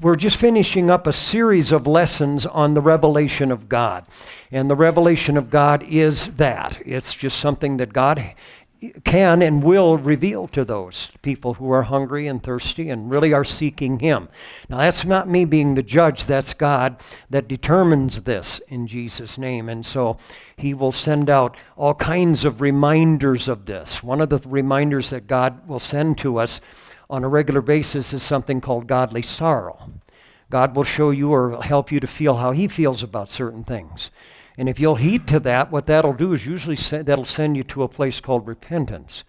[0.00, 4.06] we're just finishing up a series of lessons on the revelation of God.
[4.50, 8.34] And the revelation of God is that it's just something that God
[9.04, 13.44] can and will reveal to those people who are hungry and thirsty and really are
[13.44, 14.30] seeking Him.
[14.70, 16.98] Now, that's not me being the judge, that's God
[17.28, 19.68] that determines this in Jesus' name.
[19.68, 20.16] And so
[20.56, 24.02] He will send out all kinds of reminders of this.
[24.02, 26.62] One of the reminders that God will send to us
[27.10, 29.90] on a regular basis is something called godly sorrow.
[30.48, 34.10] God will show you or help you to feel how He feels about certain things.
[34.56, 37.82] And if you'll heed to that, what that'll do is usually that'll send you to
[37.82, 39.22] a place called repentance.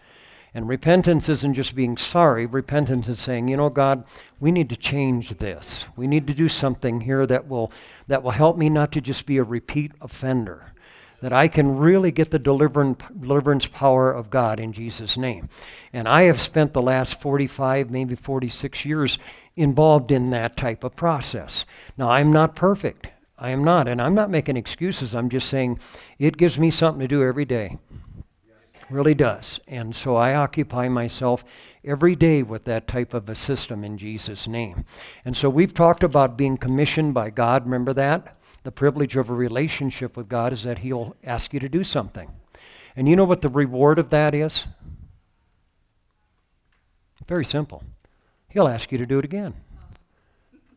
[0.53, 2.45] And repentance isn't just being sorry.
[2.45, 4.05] Repentance is saying, you know, God,
[4.39, 5.85] we need to change this.
[5.95, 7.71] We need to do something here that will,
[8.07, 10.70] that will help me not to just be a repeat offender.
[11.21, 15.49] That I can really get the deliverance, power of God in Jesus' name.
[15.93, 19.19] And I have spent the last 45, maybe 46 years
[19.55, 21.65] involved in that type of process.
[21.97, 23.07] Now, I'm not perfect.
[23.37, 23.87] I am not.
[23.87, 25.13] And I'm not making excuses.
[25.13, 25.79] I'm just saying
[26.17, 27.77] it gives me something to do every day.
[28.89, 29.59] Really does.
[29.67, 31.45] And so I occupy myself
[31.83, 34.85] every day with that type of a system in Jesus' name.
[35.23, 37.65] And so we've talked about being commissioned by God.
[37.65, 38.37] Remember that?
[38.63, 42.29] The privilege of a relationship with God is that He'll ask you to do something.
[42.95, 44.67] And you know what the reward of that is?
[47.27, 47.83] Very simple.
[48.49, 49.53] He'll ask you to do it again.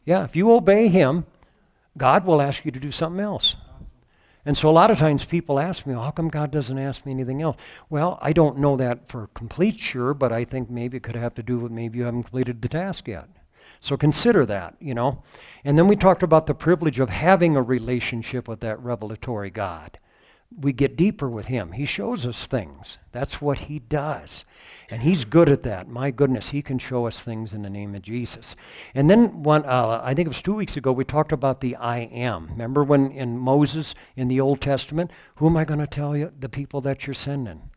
[0.04, 1.26] Yeah, if you obey Him,
[1.96, 3.56] God will ask you to do something else.
[4.46, 7.06] And so a lot of times people ask me, well, how come God doesn't ask
[7.06, 7.56] me anything else?
[7.88, 11.34] Well, I don't know that for complete sure, but I think maybe it could have
[11.36, 13.28] to do with maybe you haven't completed the task yet.
[13.84, 15.22] So consider that, you know.
[15.64, 19.98] And then we talked about the privilege of having a relationship with that revelatory God
[20.58, 21.72] we get deeper with him.
[21.72, 22.98] He shows us things.
[23.12, 24.44] That's what he does.
[24.90, 25.88] And he's good at that.
[25.88, 28.54] My goodness, he can show us things in the name of Jesus.
[28.94, 31.76] And then one, uh, I think it was two weeks ago, we talked about the
[31.76, 32.48] I am.
[32.50, 36.32] Remember when in Moses in the Old Testament, who am I going to tell you?
[36.38, 37.70] The people that you're sending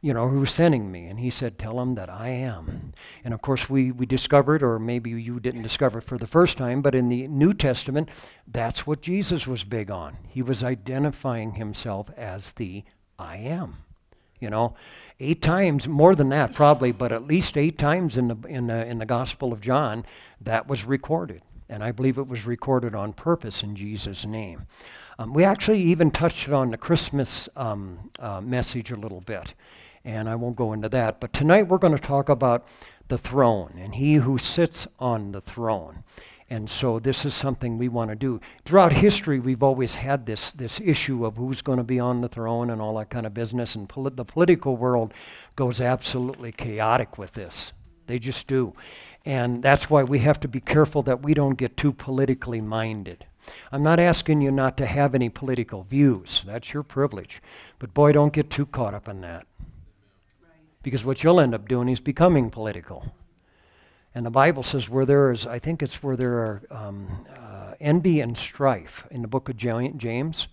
[0.00, 1.06] you know, who's sending me?
[1.06, 2.92] And he said, Tell him that I am.
[3.24, 6.58] And of course, we, we discovered, or maybe you didn't discover it for the first
[6.58, 8.08] time, but in the New Testament,
[8.46, 10.16] that's what Jesus was big on.
[10.28, 12.84] He was identifying himself as the
[13.18, 13.78] I am.
[14.38, 14.74] You know,
[15.18, 18.86] eight times, more than that probably, but at least eight times in the, in the,
[18.86, 20.04] in the Gospel of John,
[20.42, 21.40] that was recorded.
[21.68, 24.66] And I believe it was recorded on purpose in Jesus' name.
[25.18, 29.54] Um, we actually even touched on the Christmas um, uh, message a little bit
[30.06, 31.20] and I won't go into that.
[31.20, 32.64] But tonight we're going to talk about
[33.08, 36.04] the throne and he who sits on the throne.
[36.48, 38.40] And so this is something we want to do.
[38.64, 42.28] Throughout history, we've always had this, this issue of who's going to be on the
[42.28, 43.74] throne and all that kind of business.
[43.74, 45.12] And poli- the political world
[45.56, 47.72] goes absolutely chaotic with this.
[48.06, 48.74] They just do.
[49.24, 53.26] And that's why we have to be careful that we don't get too politically minded.
[53.72, 56.44] I'm not asking you not to have any political views.
[56.46, 57.42] That's your privilege.
[57.80, 59.48] But boy, don't get too caught up in that
[60.86, 63.12] because what you'll end up doing is becoming political.
[64.14, 67.74] And the Bible says where there is, I think it's where there are um, uh,
[67.80, 70.46] envy and strife in the book of James.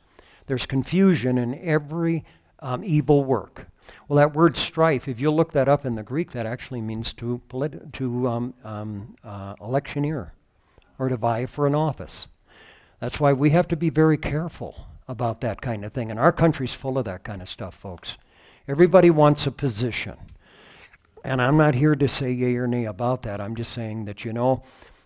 [0.47, 2.25] There's confusion in every
[2.57, 3.67] um, evil work.
[4.07, 7.13] Well, that word strife, if you look that up in the Greek, that actually means
[7.13, 10.33] to, politi- to um, um, uh, electioneer
[10.97, 12.25] or to vie for an office.
[12.99, 16.09] That's why we have to be very careful about that kind of thing.
[16.09, 18.17] And our country's full of that kind of stuff, folks.
[18.67, 20.15] Everybody wants a position.
[21.25, 23.41] And I'm not here to say yay or nay about that.
[23.41, 24.63] I'm just saying that, you know,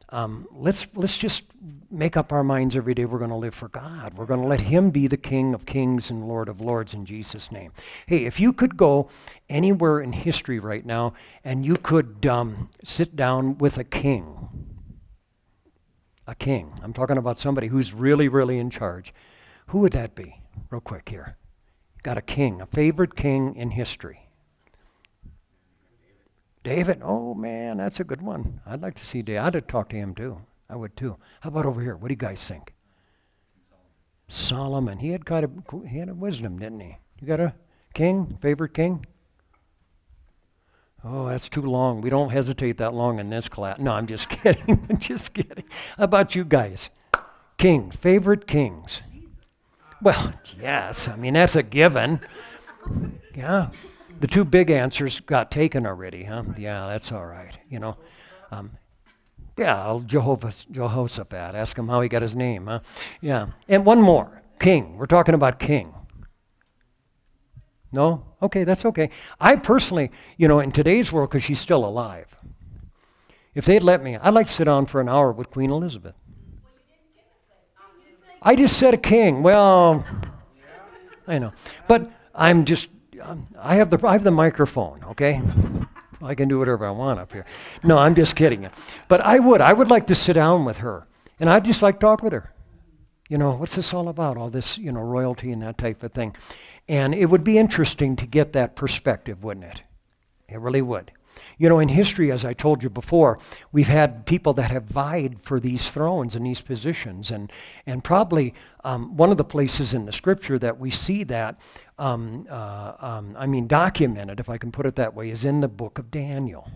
[0.09, 1.43] um, let's, let's just
[1.91, 4.13] make up our minds every day we're going to live for God.
[4.13, 7.05] We're going to let Him be the King of kings and Lord of lords in
[7.05, 7.71] Jesus' name.
[8.05, 9.09] Hey, if you could go
[9.49, 11.13] anywhere in history right now
[11.43, 14.49] and you could um, sit down with a king,
[16.25, 19.13] a king, I'm talking about somebody who's really, really in charge,
[19.67, 20.41] who would that be?
[20.69, 21.35] Real quick here
[22.03, 24.29] got a king, a favorite king in history.
[26.63, 28.59] David, oh man, that's a good one.
[28.65, 29.55] I'd like to see David.
[29.55, 30.41] I'd talk to him too.
[30.69, 31.17] I would too.
[31.41, 31.95] How about over here?
[31.95, 32.73] What do you guys think?
[34.27, 34.99] Solomon.
[34.99, 36.97] He had kind of he had a wisdom, didn't he?
[37.21, 37.55] You got a
[37.93, 39.05] king, favorite king?
[41.03, 42.01] Oh, that's too long.
[42.01, 43.79] We don't hesitate that long in this class.
[43.79, 44.85] No, I'm just kidding.
[44.89, 45.63] I'm just kidding.
[45.97, 46.89] How about you guys?
[47.57, 49.01] Kings, favorite kings.
[50.01, 51.07] Well, yes.
[51.07, 52.21] I mean, that's a given.
[53.35, 53.69] Yeah.
[54.19, 56.43] The two big answers got taken already, huh?
[56.57, 57.57] Yeah, that's all right.
[57.69, 57.97] You know,
[58.51, 58.71] um,
[59.57, 61.55] yeah, Jehovah, Jehoshaphat.
[61.55, 62.79] Ask him how he got his name, huh?
[63.21, 63.47] Yeah.
[63.67, 64.97] And one more king.
[64.97, 65.93] We're talking about king.
[67.91, 68.25] No?
[68.41, 69.09] Okay, that's okay.
[69.39, 72.27] I personally, you know, in today's world, because she's still alive,
[73.55, 76.21] If they'd let me, I'd like to sit down for an hour with Queen Elizabeth.
[78.47, 79.43] I just said a king.
[79.43, 80.05] Well,
[81.27, 81.51] I know.
[81.89, 82.87] But I'm just,
[83.21, 85.41] um, I have the, I have the microphone, okay?
[86.21, 87.45] I can do whatever I want up here.
[87.83, 88.69] No, I'm just kidding.
[89.09, 89.59] But I would.
[89.59, 91.05] I would like to sit down with her.
[91.41, 92.53] And I'd just like to talk with her.
[93.27, 94.37] You know, what's this all about?
[94.37, 96.33] All this, you know, royalty and that type of thing.
[96.87, 99.81] And it would be interesting to get that perspective, wouldn't it?
[100.47, 101.11] It really would.
[101.57, 103.39] You know, in history, as I told you before,
[103.71, 107.31] we've had people that have vied for these thrones and these positions.
[107.31, 107.51] And,
[107.85, 108.53] and probably
[108.83, 111.57] um, one of the places in the scripture that we see that,
[111.97, 115.61] um, uh, um, I mean, documented, if I can put it that way, is in
[115.61, 116.71] the book of Daniel.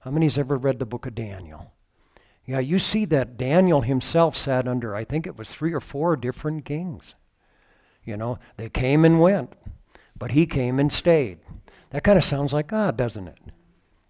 [0.00, 1.72] How many's ever read the book of Daniel?
[2.44, 6.16] Yeah, you see that Daniel himself sat under, I think it was three or four
[6.16, 7.14] different kings.
[8.04, 9.52] You know, they came and went,
[10.18, 11.38] but he came and stayed.
[11.90, 13.38] That kind of sounds like God, doesn't it?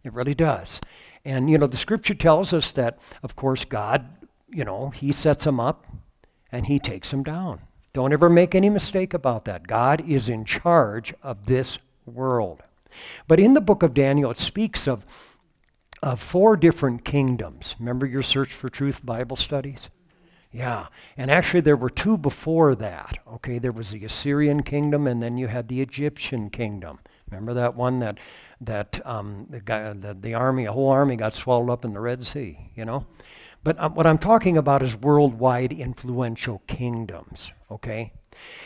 [0.04, 0.80] It really does.
[1.24, 4.06] And, you know, the scripture tells us that, of course, God,
[4.48, 5.86] you know, he sets them up
[6.50, 7.60] and he takes them down.
[7.92, 9.66] Don't ever make any mistake about that.
[9.66, 12.62] God is in charge of this world.
[13.28, 15.04] But in the book of Daniel, it speaks of
[16.02, 17.76] of four different kingdoms.
[17.78, 19.88] Remember your Search for Truth Bible studies?
[20.50, 20.88] Yeah.
[21.16, 23.18] And actually, there were two before that.
[23.34, 26.98] Okay, there was the Assyrian kingdom, and then you had the Egyptian kingdom.
[27.30, 28.18] Remember that one that
[28.64, 32.00] that um, the, guy, the, the army, a whole army, got swallowed up in the
[32.00, 32.70] Red Sea.
[32.74, 33.06] You know.
[33.64, 37.52] But um, what I'm talking about is worldwide influential kingdoms.
[37.70, 38.12] Okay.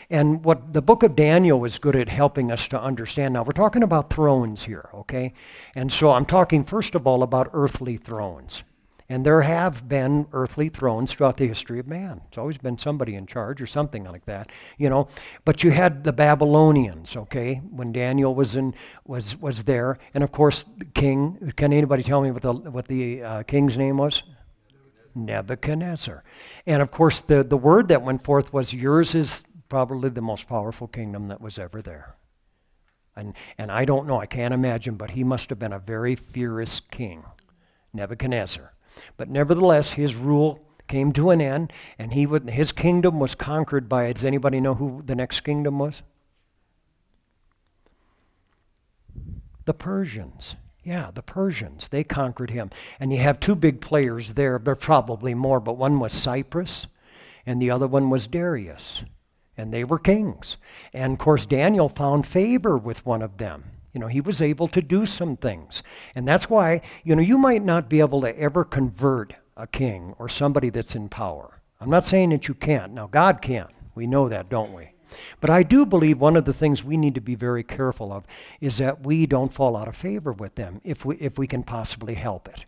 [0.08, 3.34] And what the book of Daniel is good at helping us to understand.
[3.34, 5.32] Now, we're talking about thrones here, okay?
[5.74, 8.62] And so I'm talking, first of all, about earthly thrones.
[9.08, 12.22] And there have been earthly thrones throughout the history of man.
[12.26, 15.08] It's always been somebody in charge or something like that, you know.
[15.44, 18.74] But you had the Babylonians, okay, when Daniel was in
[19.04, 21.52] was was there, and of course, the king.
[21.56, 24.22] Can anybody tell me what the what the uh, king's name was?
[25.14, 26.22] Nebuchadnezzar.
[26.66, 30.48] And of course, the the word that went forth was, "Yours is probably the most
[30.48, 32.16] powerful kingdom that was ever there.
[33.16, 36.14] And, and I don't know, I can't imagine, but he must have been a very
[36.14, 37.24] fierce king,
[37.92, 38.72] Nebuchadnezzar.
[39.16, 43.88] But nevertheless, his rule came to an end, and he would, his kingdom was conquered
[43.88, 46.02] by, does anybody know who the next kingdom was?
[49.64, 50.54] The Persians.
[50.84, 51.88] Yeah, the Persians.
[51.88, 52.70] They conquered him.
[53.00, 56.86] And you have two big players there, but probably more, but one was Cyrus,
[57.44, 59.02] and the other one was Darius
[59.56, 60.56] and they were kings.
[60.92, 63.64] And of course, Daniel found favor with one of them.
[63.96, 65.82] You know, he was able to do some things.
[66.14, 70.14] And that's why, you know, you might not be able to ever convert a king
[70.18, 71.62] or somebody that's in power.
[71.80, 72.92] I'm not saying that you can't.
[72.92, 73.68] Now, God can.
[73.94, 74.92] We know that, don't we?
[75.40, 78.26] But I do believe one of the things we need to be very careful of
[78.60, 81.62] is that we don't fall out of favor with them if we, if we can
[81.62, 82.66] possibly help it.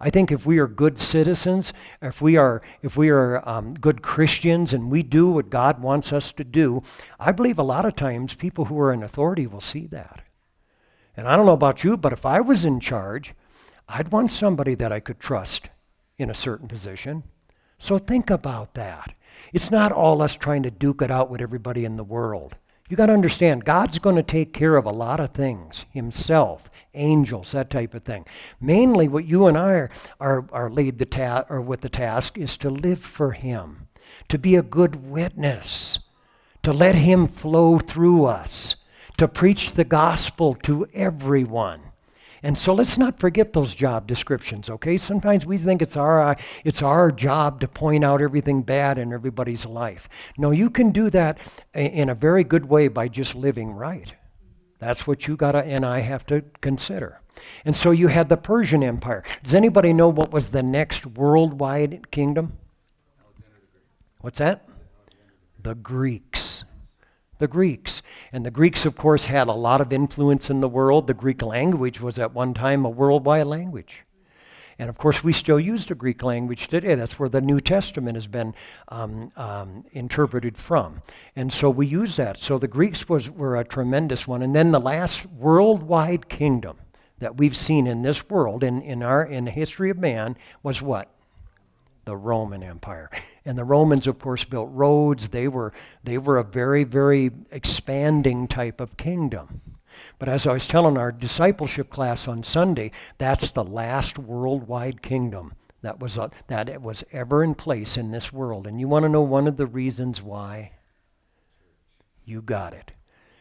[0.00, 1.72] I think if we are good citizens,
[2.02, 6.12] if we are, if we are um, good Christians and we do what God wants
[6.12, 6.82] us to do,
[7.20, 10.23] I believe a lot of times people who are in authority will see that.
[11.16, 13.32] And I don't know about you, but if I was in charge,
[13.88, 15.68] I'd want somebody that I could trust
[16.18, 17.24] in a certain position.
[17.78, 19.14] So think about that.
[19.52, 22.56] It's not all us trying to duke it out with everybody in the world.
[22.88, 26.68] You got to understand, God's going to take care of a lot of things Himself
[26.94, 28.24] angels, that type of thing.
[28.60, 29.90] Mainly, what you and I are,
[30.20, 33.88] are, are laid the ta- or with the task is to live for Him,
[34.28, 35.98] to be a good witness,
[36.62, 38.76] to let Him flow through us,
[39.18, 41.80] to preach the gospel to everyone.
[42.42, 44.98] And so let's not forget those job descriptions, okay?
[44.98, 49.14] Sometimes we think it's our, uh, it's our job to point out everything bad in
[49.14, 50.10] everybody's life.
[50.36, 51.38] No, you can do that
[51.72, 54.12] in a very good way by just living right.
[54.78, 57.22] That's what you gotta and I have to consider.
[57.64, 59.24] And so you had the Persian Empire.
[59.42, 62.58] Does anybody know what was the next worldwide kingdom?
[64.20, 64.68] What's that?
[65.62, 66.64] The Greeks.
[67.38, 68.02] The Greeks.
[68.34, 71.06] And the Greeks, of course, had a lot of influence in the world.
[71.06, 74.02] The Greek language was at one time a worldwide language.
[74.76, 76.96] And of course, we still use the Greek language today.
[76.96, 78.52] That's where the New Testament has been
[78.88, 81.00] um, um, interpreted from.
[81.36, 82.36] And so we use that.
[82.36, 84.42] So the Greeks was, were a tremendous one.
[84.42, 86.78] And then the last worldwide kingdom
[87.20, 90.82] that we've seen in this world, in, in, our, in the history of man, was
[90.82, 91.13] what?
[92.04, 93.10] The Roman Empire.
[93.44, 95.30] And the Romans, of course, built roads.
[95.30, 99.60] They were, they were a very, very expanding type of kingdom.
[100.18, 105.54] But as I was telling our discipleship class on Sunday, that's the last worldwide kingdom
[105.82, 108.66] that was, uh, that was ever in place in this world.
[108.66, 110.72] And you want to know one of the reasons why?
[112.24, 112.92] You got it.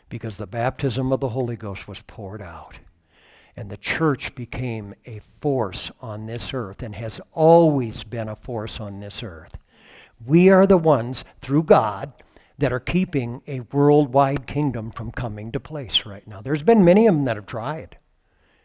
[0.09, 2.79] Because the baptism of the Holy Ghost was poured out.
[3.55, 8.79] And the church became a force on this earth and has always been a force
[8.79, 9.57] on this earth.
[10.25, 12.13] We are the ones, through God,
[12.57, 16.41] that are keeping a worldwide kingdom from coming to place right now.
[16.41, 17.97] There's been many of them that have tried.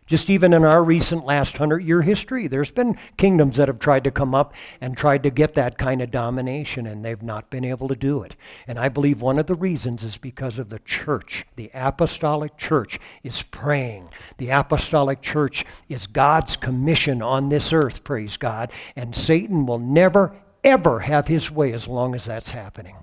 [0.09, 4.05] Just even in our recent last hundred year history, there's been kingdoms that have tried
[4.05, 7.65] to come up and tried to get that kind of domination, and they've not been
[7.65, 8.35] able to do it.
[8.67, 11.45] And I believe one of the reasons is because of the church.
[11.57, 14.09] The apostolic church is praying.
[14.39, 18.73] The apostolic church is God's commission on this earth, praise God.
[18.97, 20.35] And Satan will never,
[20.65, 22.97] ever have his way as long as that's happening.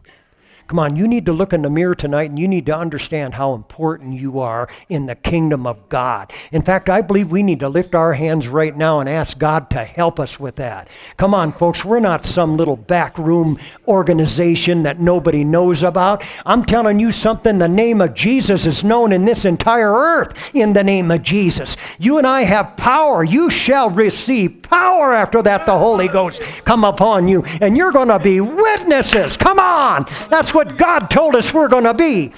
[0.67, 3.36] Come on, you need to look in the mirror tonight and you need to understand
[3.36, 6.34] how important you are in the kingdom of God.
[6.51, 9.69] In fact, I believe we need to lift our hands right now and ask God
[9.69, 10.88] to help us with that.
[11.17, 16.24] Come on, folks, we're not some little backroom organization that nobody knows about.
[16.48, 20.74] I'm telling you something, the name of Jesus is known in this entire earth in
[20.74, 21.77] the name of Jesus.
[22.00, 23.24] You and I have power.
[23.24, 28.07] You shall receive power after that the Holy Ghost come upon you and you're going
[28.07, 29.38] to be witnesses.
[29.38, 30.05] Come on.
[30.31, 32.31] That's what God told us we're going to be.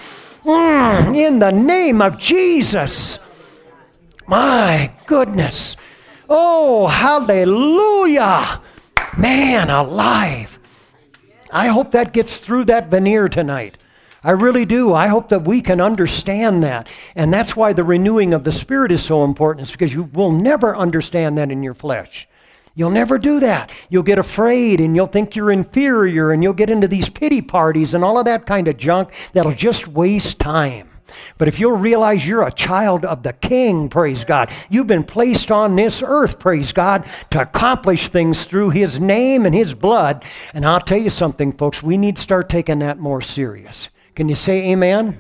[0.44, 3.20] Mm, in the name of Jesus.
[4.28, 5.78] My goodness.
[6.30, 8.62] Oh, hallelujah.
[9.16, 10.60] Man alive.
[11.52, 13.78] I hope that gets through that veneer tonight.
[14.24, 14.94] I really do.
[14.94, 16.88] I hope that we can understand that.
[17.16, 20.32] And that's why the renewing of the Spirit is so important, is because you will
[20.32, 22.28] never understand that in your flesh.
[22.78, 23.72] You'll never do that.
[23.90, 27.96] You'll get afraid and you'll think you're inferior and you'll get into these pity parties
[27.96, 30.88] and all of that kind of junk that'll just waste time.
[31.40, 35.50] But if you'll realize you're a child of the King, praise God, you've been placed
[35.50, 40.24] on this earth, praise God, to accomplish things through His name and His blood.
[40.54, 43.90] And I'll tell you something, folks, we need to start taking that more serious.
[44.14, 45.20] Can you say amen?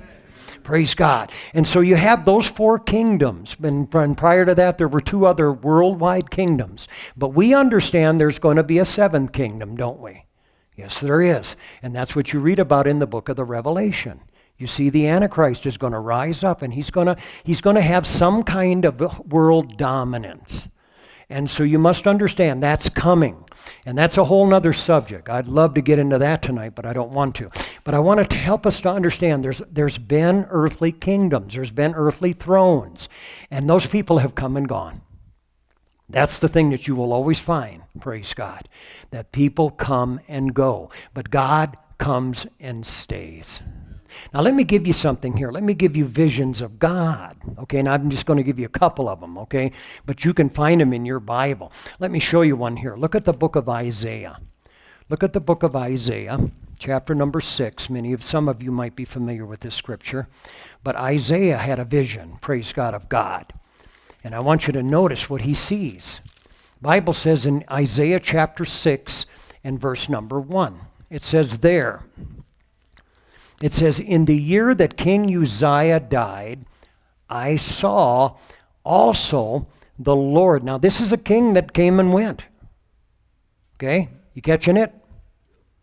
[0.67, 1.31] Praise God.
[1.53, 3.55] And so you have those four kingdoms.
[3.63, 6.89] And, prior to that, there were two other worldwide kingdoms.
[7.15, 10.25] But we understand there's going to be a seventh kingdom, don't we?
[10.75, 11.55] Yes, there is.
[11.81, 14.19] And that's what you read about in the book of the Revelation.
[14.57, 17.77] You see, the Antichrist is going to rise up and he's going to, he's going
[17.77, 20.67] to have some kind of world dominance.
[21.29, 23.43] And so you must understand that's coming.
[23.85, 25.29] And that's a whole other subject.
[25.29, 27.49] I'd love to get into that tonight, but I don't want to.
[27.83, 31.93] But I wanted to help us to understand there's, there's been earthly kingdoms, there's been
[31.93, 33.09] earthly thrones,
[33.51, 35.01] and those people have come and gone.
[36.09, 38.69] That's the thing that you will always find, praise God,
[39.11, 43.61] that people come and go, but God comes and stays.
[44.33, 45.51] Now, let me give you something here.
[45.51, 47.37] Let me give you visions of God.
[47.59, 49.71] Okay, and I'm just going to give you a couple of them, okay?
[50.05, 51.71] But you can find them in your Bible.
[51.99, 52.95] Let me show you one here.
[52.95, 54.39] Look at the book of Isaiah.
[55.09, 57.89] Look at the book of Isaiah, chapter number 6.
[57.89, 60.27] Many of some of you might be familiar with this scripture.
[60.83, 63.53] But Isaiah had a vision, praise God, of God.
[64.23, 66.19] And I want you to notice what he sees.
[66.81, 69.25] Bible says in Isaiah chapter 6
[69.63, 70.79] and verse number 1.
[71.09, 72.03] It says there,
[73.61, 76.65] it says, In the year that King Uzziah died,
[77.29, 78.37] I saw
[78.83, 79.67] also
[79.99, 80.63] the Lord.
[80.63, 82.45] Now, this is a king that came and went.
[83.75, 84.09] Okay?
[84.33, 84.93] You catching it?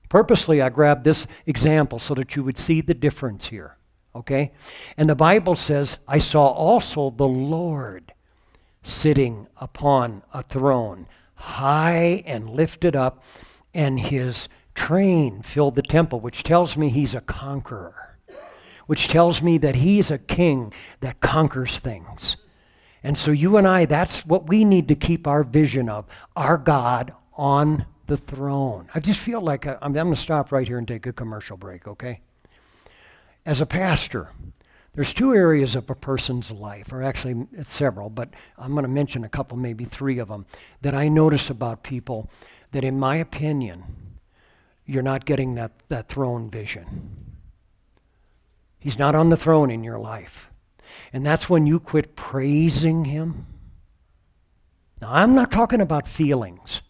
[0.09, 3.77] Purposely, I grabbed this example so that you would see the difference here.
[4.15, 4.53] Okay?
[4.97, 8.13] And the Bible says, I saw also the Lord
[8.83, 13.25] sitting upon a throne, high and lifted up,
[13.73, 18.19] and his train filled the temple, which tells me he's a conqueror,
[18.87, 22.37] which tells me that he's a king that conquers things.
[23.03, 26.57] And so, you and I, that's what we need to keep our vision of our
[26.57, 28.89] God on the throne.
[28.95, 31.13] I just feel like I, I'm, I'm going to stop right here and take a
[31.13, 32.21] commercial break, okay?
[33.47, 34.31] As a pastor,
[34.95, 39.25] there's two areas of a person's life, or actually several, but I'm going to mention
[39.25, 40.47] a couple, maybe three of them,
[40.83, 42.31] that I notice about people
[42.73, 43.85] that, in my opinion,
[44.87, 47.25] you're not getting that, that throne vision.
[48.79, 50.49] He's not on the throne in your life.
[51.13, 53.47] And that's when you quit praising Him.
[55.01, 56.83] Now, I'm not talking about feelings.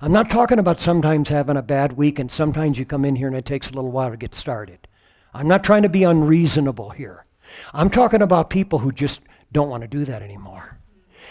[0.00, 3.28] I'm not talking about sometimes having a bad week and sometimes you come in here
[3.28, 4.88] and it takes a little while to get started.
[5.34, 7.24] I'm not trying to be unreasonable here.
[7.72, 9.20] I'm talking about people who just
[9.52, 10.78] don't want to do that anymore.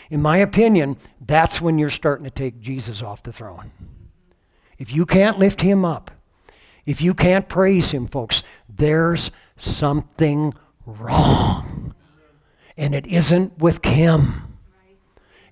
[0.09, 3.71] In my opinion, that's when you're starting to take Jesus off the throne.
[4.81, 6.09] If you can't lift him up,
[6.87, 10.55] if you can't praise him, folks, there's something
[10.87, 11.93] wrong.
[12.75, 14.57] And it isn't with him.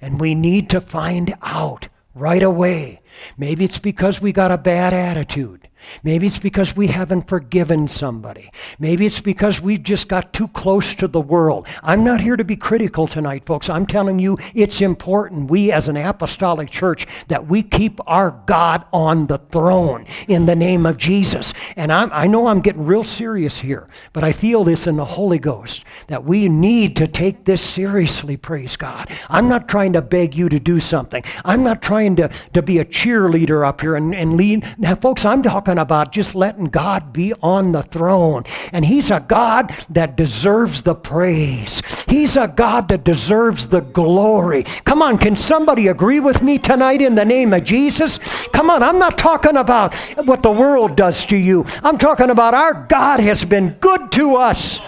[0.01, 2.97] And we need to find out right away.
[3.37, 5.68] Maybe it's because we got a bad attitude.
[6.03, 8.49] Maybe it's because we haven't forgiven somebody.
[8.79, 11.67] Maybe it's because we've just got too close to the world.
[11.83, 13.69] I'm not here to be critical tonight, folks.
[13.69, 18.85] I'm telling you it's important, we as an apostolic church, that we keep our God
[18.93, 21.53] on the throne in the name of Jesus.
[21.75, 25.05] And I'm, i know I'm getting real serious here, but I feel this in the
[25.05, 29.09] Holy Ghost that we need to take this seriously, praise God.
[29.29, 32.79] I'm not trying to beg you to do something, I'm not trying to, to be
[32.79, 34.65] a cheerleader up here and, and lead.
[34.77, 38.43] Now, folks, I'm talking about just letting God be on the throne.
[38.73, 44.63] And He's a God that deserves the praise, He's a God that deserves the glory.
[44.83, 48.17] Come on, can somebody agree with me tonight in the name of Jesus?
[48.53, 49.93] Come on, I'm not talking about
[50.25, 54.35] what the world does to you, I'm talking about our God has been good to
[54.35, 54.79] us.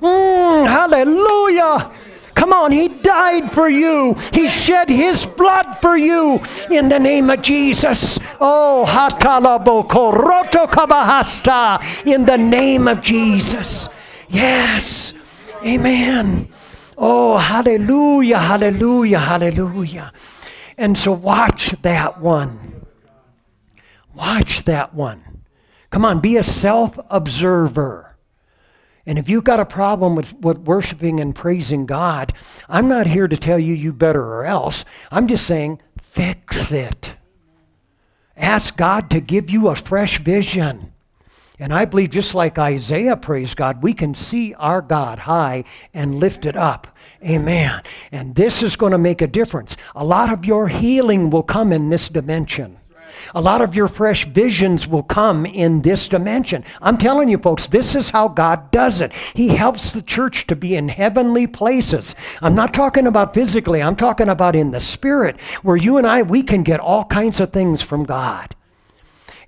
[0.00, 1.92] Mm, hallelujah.
[2.40, 4.16] Come on, He died for you.
[4.32, 8.18] He shed His blood for you in the name of Jesus.
[8.40, 8.86] Oh,
[10.72, 13.90] kabahasta in the name of Jesus.
[14.30, 15.12] Yes.
[15.62, 16.48] Amen.
[16.96, 20.10] Oh, hallelujah, hallelujah, hallelujah.
[20.78, 22.86] And so watch that one.
[24.14, 25.42] Watch that one.
[25.90, 28.09] Come on, be a self observer.
[29.06, 32.32] And if you've got a problem with, with worshiping and praising God,
[32.68, 34.84] I'm not here to tell you you better or else.
[35.10, 37.14] I'm just saying, fix it.
[38.36, 40.92] Ask God to give you a fresh vision.
[41.58, 46.18] And I believe, just like Isaiah, praise God, we can see our God high and
[46.18, 46.96] lifted up.
[47.22, 47.82] Amen.
[48.10, 49.76] And this is going to make a difference.
[49.94, 52.79] A lot of your healing will come in this dimension.
[53.34, 56.64] A lot of your fresh visions will come in this dimension.
[56.80, 59.12] I'm telling you, folks, this is how God does it.
[59.34, 62.14] He helps the church to be in heavenly places.
[62.42, 66.22] I'm not talking about physically, I'm talking about in the spirit, where you and I,
[66.22, 68.54] we can get all kinds of things from God.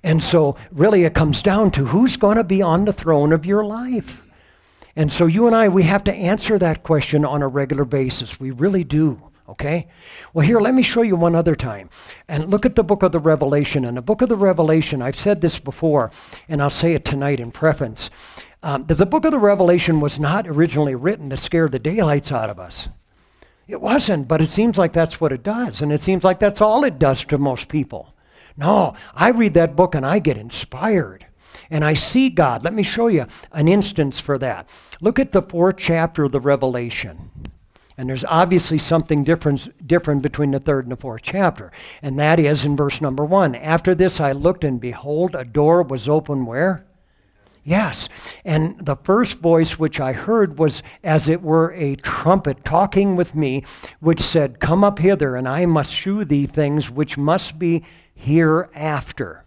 [0.03, 3.45] And so, really, it comes down to who's going to be on the throne of
[3.45, 4.21] your life.
[4.95, 8.39] And so, you and I, we have to answer that question on a regular basis.
[8.39, 9.21] We really do.
[9.47, 9.87] Okay?
[10.33, 11.89] Well, here, let me show you one other time.
[12.27, 13.83] And look at the book of the Revelation.
[13.83, 16.11] In the book of the Revelation, I've said this before,
[16.47, 18.09] and I'll say it tonight in preference.
[18.61, 22.31] Um, that the book of the Revelation was not originally written to scare the daylights
[22.31, 22.87] out of us.
[23.67, 25.81] It wasn't, but it seems like that's what it does.
[25.81, 28.13] And it seems like that's all it does to most people.
[28.55, 31.25] No, I read that book and I get inspired
[31.69, 32.63] and I see God.
[32.63, 34.69] Let me show you an instance for that.
[35.01, 37.31] Look at the fourth chapter of the Revelation.
[37.97, 41.71] And there's obviously something different, different between the third and the fourth chapter.
[42.01, 43.55] And that is in verse number one.
[43.55, 46.85] After this I looked, and behold, a door was open where?
[47.63, 48.09] Yes.
[48.43, 53.35] And the first voice which I heard was as it were a trumpet talking with
[53.35, 53.63] me,
[53.99, 57.83] which said, Come up hither, and I must shew thee things which must be
[58.15, 59.42] hereafter.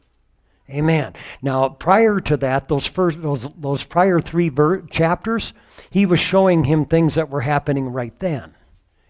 [0.68, 1.14] Amen.
[1.42, 5.54] Now, prior to that, those first those those prior three ver- chapters,
[5.90, 8.54] he was showing him things that were happening right then,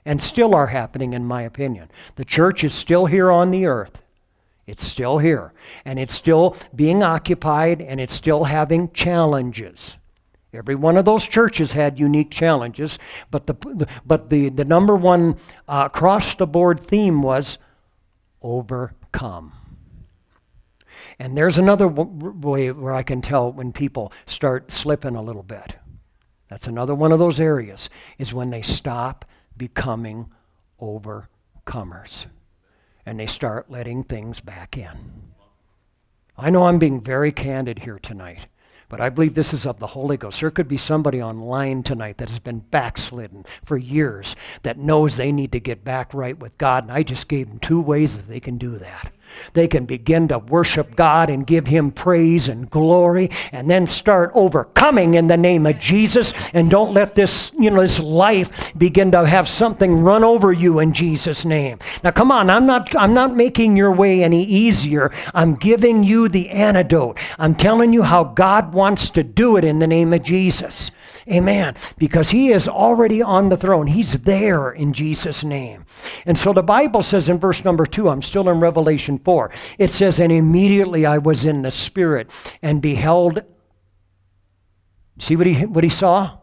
[0.04, 1.90] and still are happening, in my opinion.
[2.16, 4.02] The church is still here on the earth.
[4.66, 9.96] It's still here, and it's still being occupied, and it's still having challenges.
[10.52, 12.98] Every one of those churches had unique challenges,
[13.30, 15.36] but the but the the number one
[15.68, 17.56] uh, across the board theme was
[18.42, 19.52] overcome.
[21.18, 25.76] And there's another way where I can tell when people start slipping a little bit.
[26.48, 29.24] That's another one of those areas, is when they stop
[29.56, 30.30] becoming
[30.80, 32.26] overcomers
[33.06, 35.32] and they start letting things back in.
[36.36, 38.46] I know I'm being very candid here tonight.
[38.88, 40.40] But I believe this is of the Holy Ghost.
[40.40, 45.32] There could be somebody online tonight that has been backslidden for years that knows they
[45.32, 46.84] need to get back right with God.
[46.84, 49.12] And I just gave them two ways that they can do that.
[49.52, 54.30] They can begin to worship God and give Him praise and glory and then start
[54.34, 56.32] overcoming in the name of Jesus.
[56.52, 60.78] And don't let this, you know, this life begin to have something run over you
[60.78, 61.78] in Jesus' name.
[62.02, 65.12] Now come on, I'm not I'm not making your way any easier.
[65.34, 67.18] I'm giving you the antidote.
[67.38, 70.90] I'm telling you how God wants to do it in the name of Jesus.
[71.30, 71.74] Amen.
[71.98, 73.88] Because he is already on the throne.
[73.88, 75.84] He's there in Jesus' name.
[76.24, 79.90] And so the Bible says in verse number two, I'm still in Revelation 4, it
[79.90, 82.30] says, And immediately I was in the Spirit
[82.62, 83.42] and beheld.
[85.18, 86.38] See what he, what he saw?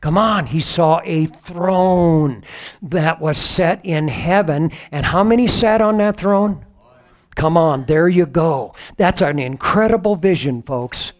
[0.00, 2.44] Come on, he saw a throne
[2.82, 4.72] that was set in heaven.
[4.90, 6.66] And how many sat on that throne?
[7.36, 8.74] Come on, there you go.
[8.96, 11.12] That's an incredible vision, folks.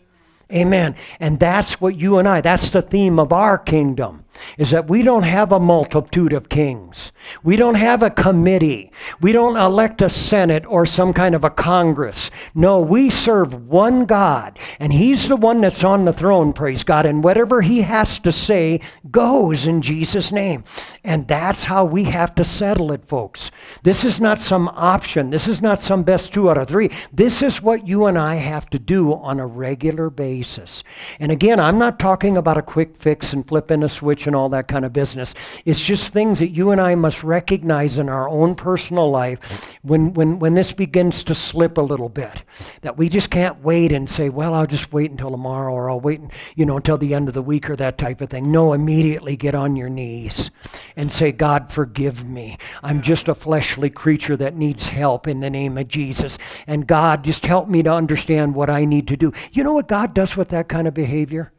[0.53, 0.95] Amen.
[1.21, 4.24] And that's what you and I, that's the theme of our kingdom.
[4.59, 7.12] Is that we don't have a multitude of kings.
[7.42, 8.92] We don't have a committee.
[9.20, 12.31] We don't elect a Senate or some kind of a Congress.
[12.55, 17.07] No, we serve one God, and He's the one that's on the throne, praise God.
[17.07, 20.64] And whatever He has to say goes in Jesus' name.
[21.03, 23.51] And that's how we have to settle it, folks.
[23.83, 25.31] This is not some option.
[25.31, 26.90] This is not some best two out of three.
[27.12, 30.83] This is what you and I have to do on a regular basis.
[31.18, 34.49] And again, I'm not talking about a quick fix and flipping a switch and all
[34.51, 35.35] that kind of business.
[35.65, 40.13] It's just things that you and I must recognize in our own personal life when,
[40.15, 42.43] when, when this begins to slip a little bit.
[42.83, 46.01] That we just can't wait and say, well, I'll just wait until tomorrow or I'll
[46.01, 46.21] wait,
[46.55, 48.51] you know, until the end of the week or that type of thing.
[48.51, 50.51] No, immediately get on your knees
[50.97, 52.59] and say, God, forgive me.
[52.83, 56.39] I'm just a fleshly creature that needs help in the name of Jesus.
[56.67, 59.33] And God, just help me to understand what I need to do.
[59.53, 61.53] You know what God does with that kind of behavior?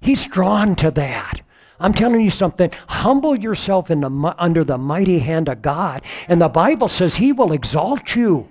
[0.00, 1.40] He's drawn to that.
[1.80, 2.70] I'm telling you something.
[2.88, 7.32] Humble yourself in the, under the mighty hand of God, and the Bible says He
[7.32, 8.48] will exalt you.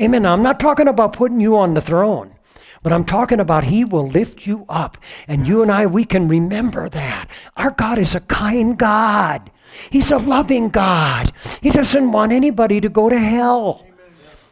[0.00, 0.26] Amen.
[0.26, 2.34] I'm not talking about putting you on the throne,
[2.82, 4.98] but I'm talking about He will lift you up.
[5.28, 7.28] And you and I, we can remember that.
[7.56, 9.50] Our God is a kind God,
[9.90, 11.32] He's a loving God.
[11.60, 13.86] He doesn't want anybody to go to hell.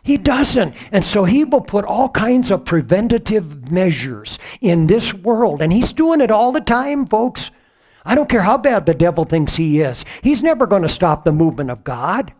[0.04, 0.74] He doesn't.
[0.90, 5.62] And so he will put all kinds of preventative measures in this world.
[5.62, 7.52] And he's doing it all the time, folks.
[8.04, 10.04] I don't care how bad the devil thinks he is.
[10.22, 12.32] He's never going to stop the movement of God.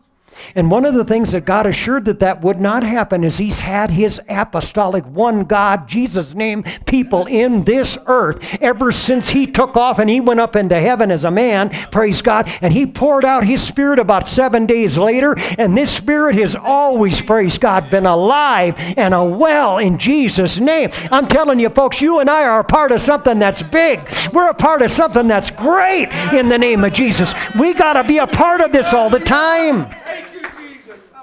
[0.55, 3.59] And one of the things that God assured that that would not happen is He's
[3.59, 9.75] had His apostolic one God, Jesus' name, people in this earth ever since He took
[9.75, 13.25] off and He went up into heaven as a man, praise God, and He poured
[13.25, 15.35] out His Spirit about seven days later.
[15.57, 20.89] And this Spirit has always, praise God, been alive and a well in Jesus' name.
[21.11, 23.99] I'm telling you, folks, you and I are a part of something that's big.
[24.31, 27.33] We're a part of something that's great in the name of Jesus.
[27.59, 29.93] We got to be a part of this all the time.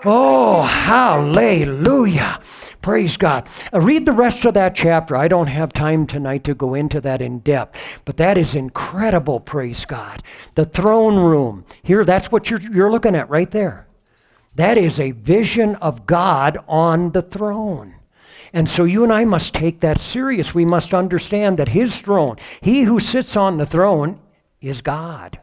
[0.05, 2.41] Oh, hallelujah.
[2.81, 3.47] Praise God.
[3.73, 5.15] Uh, read the rest of that chapter.
[5.15, 9.41] I don't have time tonight to go into that in depth, but that is incredible,
[9.41, 10.23] praise God.
[10.55, 11.67] The throne room.
[11.83, 13.87] Here, that's what you're, you're looking at right there.
[14.55, 17.97] That is a vision of God on the throne.
[18.53, 20.55] And so you and I must take that serious.
[20.55, 24.19] We must understand that His throne, He who sits on the throne,
[24.61, 25.39] is God.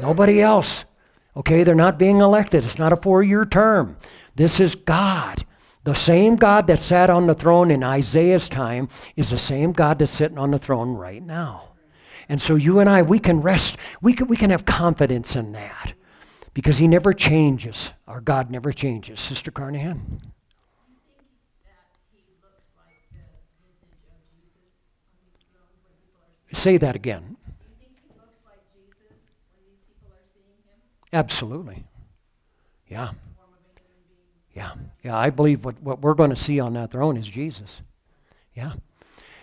[0.00, 0.84] Nobody else.
[1.36, 2.64] Okay, they're not being elected.
[2.64, 3.96] It's not a four year term.
[4.34, 5.44] This is God.
[5.84, 9.98] The same God that sat on the throne in Isaiah's time is the same God
[9.98, 11.74] that's sitting on the throne right now.
[12.28, 15.52] And so you and I, we can rest, we can, we can have confidence in
[15.52, 15.92] that
[16.54, 17.90] because He never changes.
[18.08, 19.20] Our God never changes.
[19.20, 20.22] Sister Carnahan?
[26.52, 27.36] Say that again.
[31.12, 31.84] Absolutely.
[32.88, 33.10] Yeah.
[34.52, 34.72] Yeah.
[35.02, 37.82] Yeah, I believe what, what we're going to see on that throne is Jesus.
[38.54, 38.74] Yeah.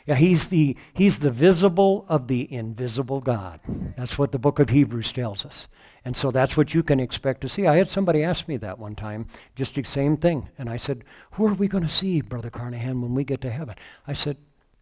[0.06, 3.62] Yeah, he's the, he's the visible of the invisible God.
[3.96, 5.70] That's what the book of Hebrews tells us.
[6.04, 7.66] And so that's what you can expect to see.
[7.68, 10.50] I had somebody ask me that one time, just the same thing.
[10.58, 13.50] And I said, Who are we going to see, Brother Carnahan, when we get to
[13.50, 13.76] heaven?
[14.06, 14.36] I said,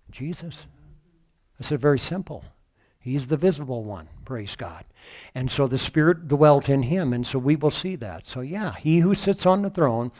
[0.09, 0.65] Jesus.
[1.59, 2.43] I said, Very simple.
[3.01, 4.83] He's the visible one, praise God.
[5.33, 8.27] And so the Spirit dwelt in him, and so we will see that.
[8.27, 10.11] So, yeah, he who sits on the throne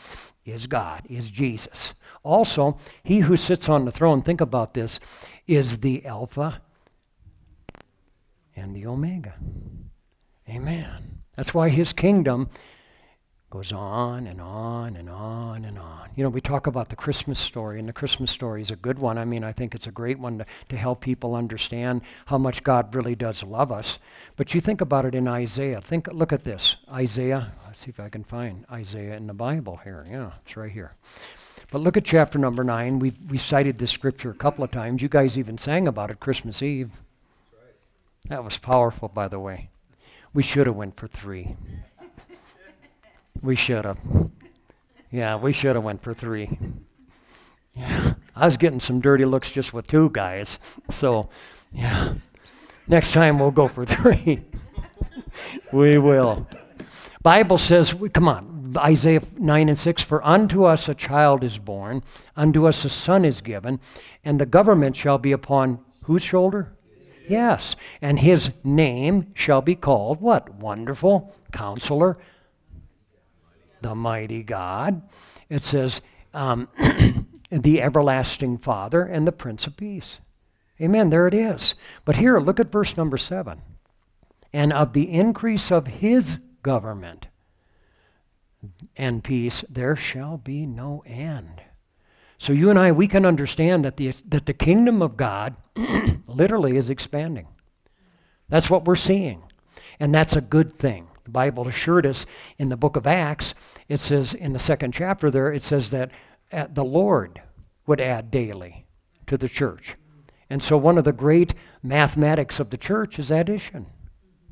[0.44, 1.94] is God, is Jesus.
[2.24, 4.98] Also, he who sits on the throne, think about this,
[5.46, 6.60] is the Alpha
[8.56, 9.34] and the Omega.
[10.48, 11.20] Amen.
[11.36, 12.48] That's why his kingdom
[13.52, 16.08] goes on and on and on and on.
[16.16, 18.98] You know, we talk about the Christmas story, and the Christmas story is a good
[18.98, 19.18] one.
[19.18, 22.64] I mean, I think it's a great one to, to help people understand how much
[22.64, 23.98] God really does love us.
[24.36, 25.82] But you think about it in Isaiah.
[25.82, 26.76] Think, look at this.
[26.90, 30.06] Isaiah, let's see if I can find Isaiah in the Bible here.
[30.10, 30.94] Yeah, it's right here.
[31.70, 33.00] But look at chapter number nine.
[33.00, 35.02] We've, we cited this scripture a couple of times.
[35.02, 37.02] You guys even sang about it Christmas Eve.
[38.30, 39.68] That was powerful, by the way.
[40.32, 41.56] We should have went for three.
[43.42, 43.98] We should have.
[45.10, 46.58] Yeah, we should have went for three.
[47.74, 50.58] Yeah, I was getting some dirty looks just with two guys.
[50.90, 51.28] So,
[51.72, 52.14] yeah.
[52.86, 54.42] Next time we'll go for three.
[55.72, 56.46] we will.
[57.22, 62.02] Bible says, come on, Isaiah 9 and 6, for unto us a child is born,
[62.36, 63.80] unto us a son is given,
[64.24, 66.72] and the government shall be upon whose shoulder?
[67.28, 67.76] Yes.
[68.00, 70.54] And his name shall be called what?
[70.54, 72.16] Wonderful, counselor,
[73.82, 75.02] the mighty God.
[75.48, 76.00] It says,
[76.34, 76.68] um,
[77.50, 80.18] the everlasting Father and the Prince of Peace.
[80.80, 81.10] Amen.
[81.10, 81.74] There it is.
[82.04, 83.62] But here, look at verse number seven.
[84.52, 87.28] and of the increase of his government
[88.96, 91.62] and peace, there shall be no end.
[92.38, 95.56] So you and I, we can understand that the, that the kingdom of God
[96.26, 97.48] literally is expanding.
[98.48, 99.44] That's what we're seeing.
[100.00, 101.08] And that's a good thing.
[101.24, 102.26] The Bible assured us
[102.58, 103.54] in the book of Acts,
[103.88, 106.10] it says in the second chapter there, it says that
[106.52, 107.40] uh, the Lord
[107.86, 108.86] would add daily
[109.26, 109.94] to the church.
[110.50, 113.86] And so one of the great mathematics of the church is addition.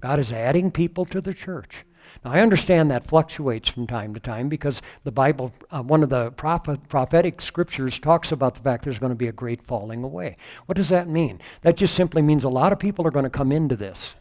[0.00, 1.85] God is adding people to the church.
[2.24, 6.11] Now, I understand that fluctuates from time to time because the Bible, uh, one of
[6.11, 10.02] the prophet, prophetic scriptures talks about the fact there's going to be a great falling
[10.02, 10.37] away.
[10.66, 11.40] What does that mean?
[11.62, 14.16] That just simply means a lot of people are going to come into this.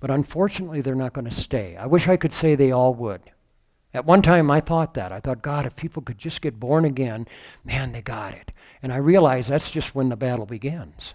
[0.00, 1.76] But unfortunately, they're not going to stay.
[1.76, 3.22] I wish I could say they all would.
[3.94, 5.10] At one time, I thought that.
[5.10, 7.26] I thought, God, if people could just get born again,
[7.64, 8.52] man, they got it.
[8.82, 11.14] And I realized that's just when the battle begins.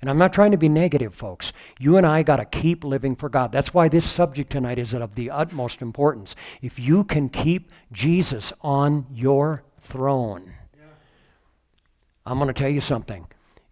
[0.00, 1.52] And I'm not trying to be negative, folks.
[1.78, 3.50] You and I got to keep living for God.
[3.50, 6.36] That's why this subject tonight is of the utmost importance.
[6.62, 10.86] If you can keep Jesus on your throne, yeah.
[12.26, 13.26] I'm going to tell you something.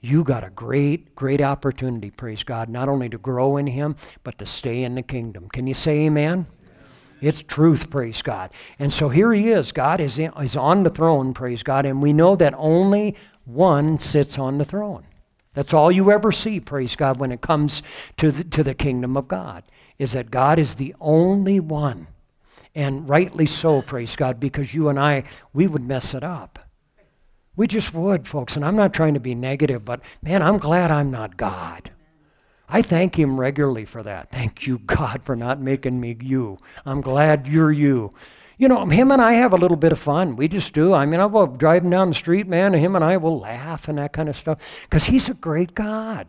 [0.07, 4.39] You got a great, great opportunity, praise God, not only to grow in Him, but
[4.39, 5.49] to stay in the kingdom.
[5.49, 6.47] Can you say amen?
[7.21, 8.53] It's truth, praise God.
[8.79, 9.73] And so here he is.
[9.73, 11.87] God is, in, is on the throne, praise God.
[11.87, 13.17] And we know that only
[13.47, 15.05] one sits on the throne.
[15.55, 17.83] That's all you ever see, praise God, when it comes
[18.19, 19.65] to the, to the kingdom of God,
[19.99, 22.07] is that God is the only one.
[22.77, 26.61] And rightly so, praise God, because you and I, we would mess it up.
[27.57, 28.55] We just would, folks.
[28.55, 31.91] And I'm not trying to be negative, but man, I'm glad I'm not God.
[32.69, 34.31] I thank Him regularly for that.
[34.31, 36.59] Thank you, God, for not making me you.
[36.85, 38.13] I'm glad you're you.
[38.59, 40.35] You know, him and I have a little bit of fun.
[40.35, 40.95] We just do.
[40.95, 43.99] I mean, go driving down the street, man, and him and I will laugh and
[43.99, 46.27] that kind of stuff because he's a great God.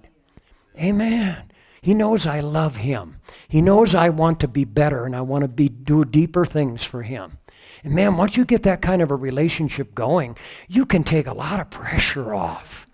[0.77, 1.51] Amen.
[1.81, 3.21] He knows I love him.
[3.47, 6.83] He knows I want to be better and I want to be do deeper things
[6.83, 7.37] for him.
[7.88, 10.36] And man, once you get that kind of a relationship going,
[10.67, 12.86] you can take a lot of pressure off.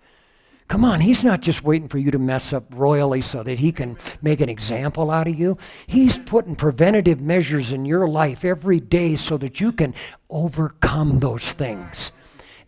[0.68, 3.72] Come on, he's not just waiting for you to mess up royally so that he
[3.72, 5.56] can make an example out of you.
[5.88, 9.96] He's putting preventative measures in your life every day so that you can
[10.30, 12.12] overcome those things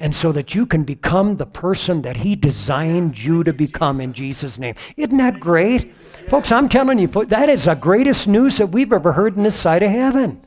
[0.01, 4.13] and so that you can become the person that he designed you to become in
[4.13, 4.75] Jesus' name.
[4.97, 5.95] Isn't that great?
[6.29, 9.55] Folks, I'm telling you, that is the greatest news that we've ever heard in this
[9.55, 10.43] side of heaven.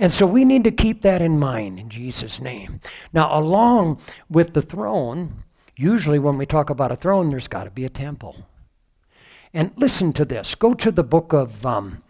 [0.00, 2.80] And so we need to keep that in mind in Jesus' name.
[3.12, 5.34] Now, along with the throne,
[5.80, 8.36] Usually, when we talk about a throne, there's got to be a temple.
[9.54, 10.54] And listen to this.
[10.54, 12.02] Go to the book of, um,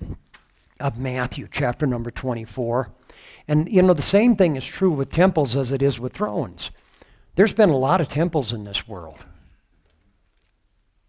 [0.80, 2.90] of Matthew, chapter number 24.
[3.46, 6.72] And, you know, the same thing is true with temples as it is with thrones.
[7.36, 9.18] There's been a lot of temples in this world.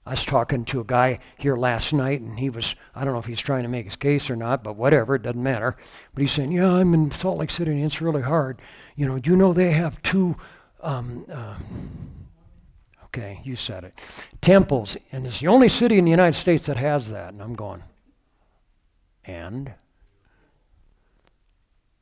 [0.05, 3.19] I was talking to a guy here last night, and he was, I don't know
[3.19, 5.75] if he's trying to make his case or not, but whatever, it doesn't matter.
[6.13, 8.61] But he's saying, Yeah, I'm in Salt Lake City, and it's really hard.
[8.95, 10.35] You know, do you know they have two
[10.81, 11.55] um, uh,
[13.13, 13.99] Okay, you said it.
[14.39, 17.33] Temples, and it's the only city in the United States that has that.
[17.33, 17.83] And I'm going,
[19.25, 19.73] and?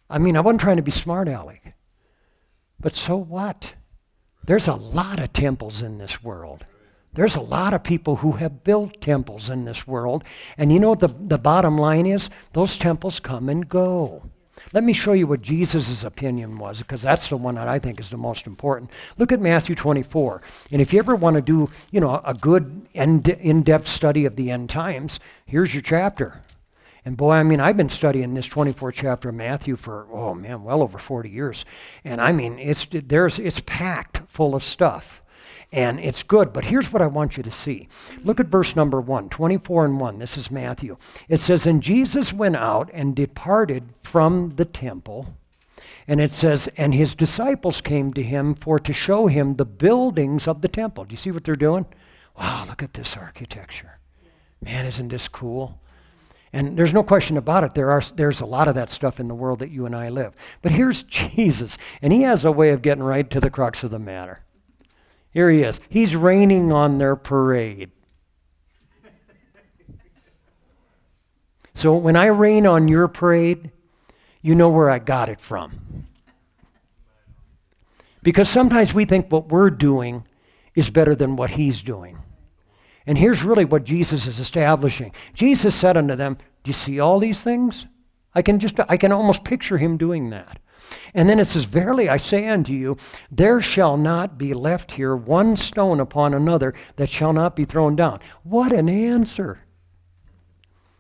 [0.08, 1.74] I mean, I wasn't trying to be smart aleck.
[2.80, 3.74] But so what?
[4.44, 6.64] There's a lot of temples in this world.
[7.14, 10.24] There's a lot of people who have built temples in this world.
[10.58, 12.30] And you know what the, the bottom line is?
[12.54, 14.24] Those temples come and go.
[14.74, 18.00] Let me show you what Jesus' opinion was, because that's the one that I think
[18.00, 18.92] is the most important.
[19.18, 20.42] Look at Matthew 24.
[20.72, 24.52] And if you ever want to do, you know, a good in-depth study of the
[24.52, 26.42] end times, here's your chapter.
[27.06, 30.64] And boy, I mean, I've been studying this 24th chapter of Matthew for, oh man,
[30.64, 31.66] well over 40 years.
[32.04, 35.22] And I mean, it's, there's, it's packed full of stuff
[35.72, 36.52] and it's good.
[36.52, 37.88] But here's what I want you to see.
[38.24, 40.20] Look at verse number 1, 24 and 1.
[40.20, 40.98] This is Matthew.
[41.28, 45.36] It says, And Jesus went out and departed from the temple.
[46.08, 50.48] And it says, And his disciples came to him for to show him the buildings
[50.48, 51.06] of the temple.
[51.06, 51.86] Do you see what they're doing?
[52.38, 54.00] Wow, look at this architecture.
[54.62, 55.80] Man, isn't this cool?
[56.52, 57.76] And there's no question about it.
[57.76, 60.10] There are, there's a lot of that stuff in the world that you and I
[60.10, 60.34] live.
[60.64, 63.92] But here's Jesus, and he has a way of getting right to the crux of
[63.92, 64.40] the matter.
[65.32, 65.80] Here he is.
[65.90, 67.92] He's raining on their parade.
[71.76, 73.72] So when I rain on your parade,
[74.42, 76.08] you know where I got it from.
[78.22, 80.28] Because sometimes we think what we're doing
[80.76, 82.18] is better than what he's doing.
[83.06, 85.14] And here's really what Jesus is establishing.
[85.34, 87.88] Jesus said unto them, Do you see all these things?
[88.40, 90.60] I can just I can almost picture him doing that.
[91.14, 92.96] And then it says, Verily I say unto you,
[93.30, 97.98] there shall not be left here one stone upon another that shall not be thrown
[97.98, 98.22] down.
[98.44, 99.60] What an answer!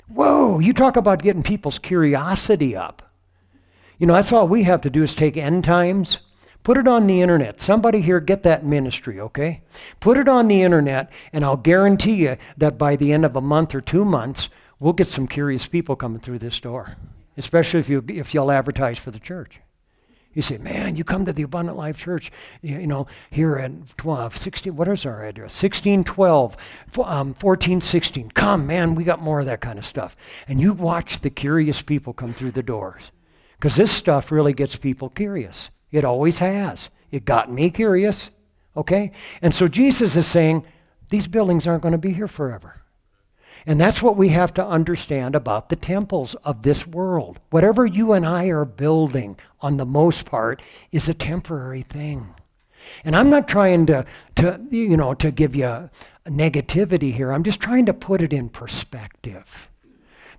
[0.09, 3.09] Whoa, you talk about getting people's curiosity up.
[3.97, 6.19] You know, that's all we have to do is take end times,
[6.63, 7.61] put it on the internet.
[7.61, 9.61] Somebody here get that ministry, okay?
[10.01, 13.41] Put it on the internet, and I'll guarantee you that by the end of a
[13.41, 16.97] month or two months, we'll get some curious people coming through this door,
[17.39, 19.59] especially if, you, if you'll advertise for the church.
[20.33, 23.97] You say, man, you come to the Abundant Life Church, you, you know, here at
[23.97, 25.61] 12, 16, what is our address?
[25.61, 26.55] 1612,
[26.97, 28.29] um, 1416.
[28.31, 30.15] Come, man, we got more of that kind of stuff.
[30.47, 33.11] And you watch the curious people come through the doors.
[33.57, 35.71] Because this stuff really gets people curious.
[35.91, 36.91] It always has.
[37.11, 38.29] It got me curious,
[38.77, 39.11] okay?
[39.41, 40.63] And so Jesus is saying,
[41.09, 42.78] these buildings aren't going to be here forever.
[43.65, 47.39] And that's what we have to understand about the temples of this world.
[47.49, 52.35] Whatever you and I are building, on the most part, is a temporary thing.
[53.03, 54.05] And I'm not trying to,
[54.37, 55.89] to you know, to give you
[56.25, 57.31] negativity here.
[57.31, 59.69] I'm just trying to put it in perspective.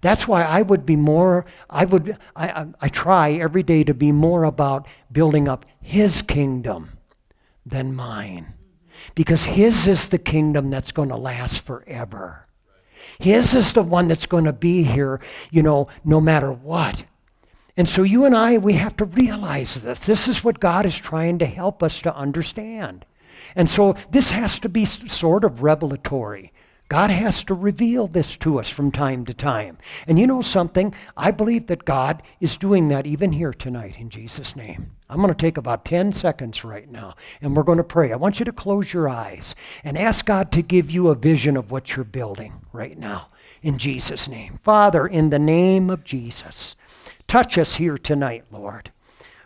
[0.01, 3.93] That's why I would be more, I would, I, I, I try every day to
[3.93, 6.99] be more about building up His kingdom
[7.67, 8.55] than mine.
[9.15, 12.45] Because His is the kingdom that's going to last forever.
[13.21, 17.05] His is the one that's going to be here, you know, no matter what.
[17.77, 20.07] And so you and I, we have to realize this.
[20.07, 23.05] This is what God is trying to help us to understand.
[23.55, 26.53] And so this has to be sort of revelatory.
[26.91, 29.79] God has to reveal this to us from time to time.
[30.09, 30.93] And you know something?
[31.17, 34.91] I believe that God is doing that even here tonight in Jesus' name.
[35.09, 38.13] I'm going to take about 10 seconds right now and we're going to pray.
[38.13, 41.57] I want you to close your eyes and ask God to give you a vision
[41.57, 43.29] of what you're building right now
[43.63, 44.59] in Jesus' name.
[44.65, 46.75] Father, in the name of Jesus,
[47.29, 48.91] touch us here tonight, Lord.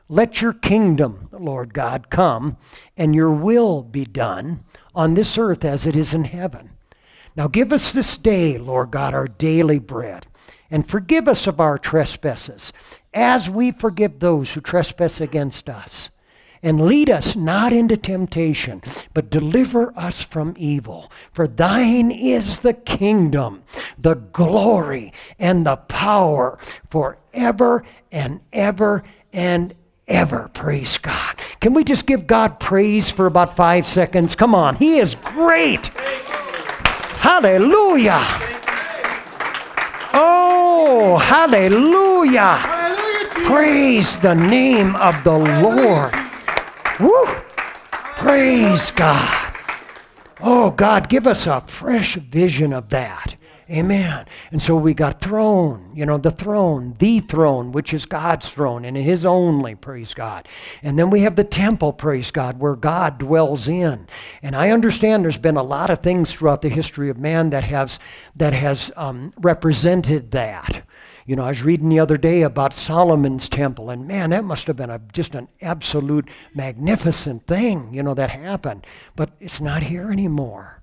[0.09, 2.57] Let your kingdom, Lord God, come
[2.97, 6.71] and your will be done on this earth as it is in heaven.
[7.37, 10.27] Now give us this day, Lord God, our daily bread,
[10.71, 12.73] and forgive us of our trespasses,
[13.13, 16.11] as we forgive those who trespass against us.
[16.63, 18.81] And lead us not into temptation,
[19.13, 21.13] but deliver us from evil.
[21.31, 23.65] For thine is the kingdom,
[23.99, 29.75] the glory, and the power forever and ever and
[30.09, 30.51] ever.
[30.55, 31.37] Praise God.
[31.61, 34.35] Can we just give God praise for about five seconds?
[34.35, 34.77] Come on.
[34.77, 35.91] He is great.
[37.25, 38.21] Hallelujah.
[40.13, 42.59] Oh, hallelujah.
[43.47, 46.15] Praise the name of the Lord.
[47.01, 47.27] Woo.
[48.19, 49.57] Praise God.
[50.43, 53.37] Oh, God, give us a fresh vision of that.
[53.71, 54.27] Amen.
[54.53, 58.85] And so we got throne, you know, the throne, the throne, which is God's throne
[58.85, 60.47] and His only, praise God.
[60.83, 64.07] And then we have the temple, praise God, where God dwells in.
[64.43, 67.65] And I understand there's been a lot of things throughout the history of man that
[67.65, 67.99] has
[68.37, 70.83] that has um, represented that.
[71.25, 74.67] You know, I was reading the other day about Solomon's temple, and man, that must
[74.67, 78.87] have been a, just an absolute magnificent thing, you know, that happened.
[79.17, 80.83] But it's not here anymore.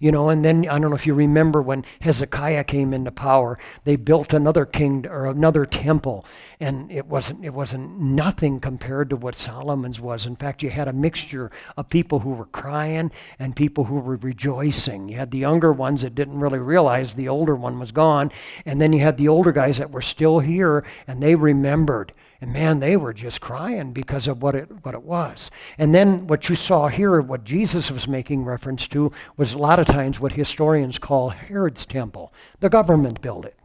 [0.00, 3.58] You know, and then I don't know if you remember when Hezekiah came into power,
[3.84, 6.24] they built another king or another temple,
[6.58, 10.24] and it wasn't it wasn't nothing compared to what Solomon's was.
[10.24, 14.16] In fact, you had a mixture of people who were crying and people who were
[14.16, 15.10] rejoicing.
[15.10, 18.32] You had the younger ones that didn't really realize the older one was gone,
[18.64, 22.12] and then you had the older guys that were still here and they remembered.
[22.40, 25.50] And man, they were just crying because of what it, what it was.
[25.76, 29.78] And then what you saw here, what Jesus was making reference to, was a lot
[29.78, 32.32] of times what historians call Herod's temple.
[32.60, 33.56] The government built it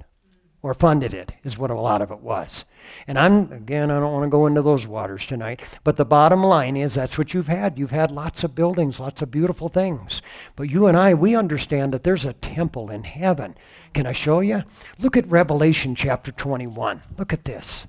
[0.66, 2.66] or funded it, is what a lot of it was.
[3.06, 6.44] And I'm, again, I don't want to go into those waters tonight, but the bottom
[6.44, 7.78] line is that's what you've had.
[7.78, 10.24] You've had lots of buildings, lots of beautiful things.
[10.56, 13.56] But you and I, we understand that there's a temple in heaven.
[13.94, 14.64] Can I show you?
[14.98, 17.04] Look at Revelation chapter 21.
[17.16, 17.86] Look at this.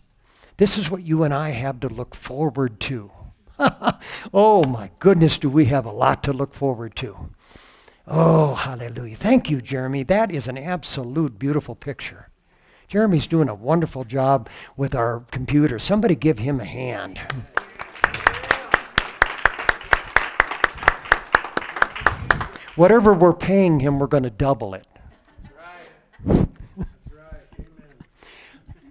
[0.56, 3.10] This is what you and I have to look forward to.
[4.32, 7.30] oh my goodness, do we have a lot to look forward to.
[8.06, 9.16] Oh, hallelujah.
[9.16, 10.02] Thank you, Jeremy.
[10.04, 12.30] That is an absolute beautiful picture.
[12.88, 15.78] Jeremy's doing a wonderful job with our computer.
[15.78, 17.20] Somebody give him a hand.
[22.76, 24.86] Whatever we're paying him, we're going to double it.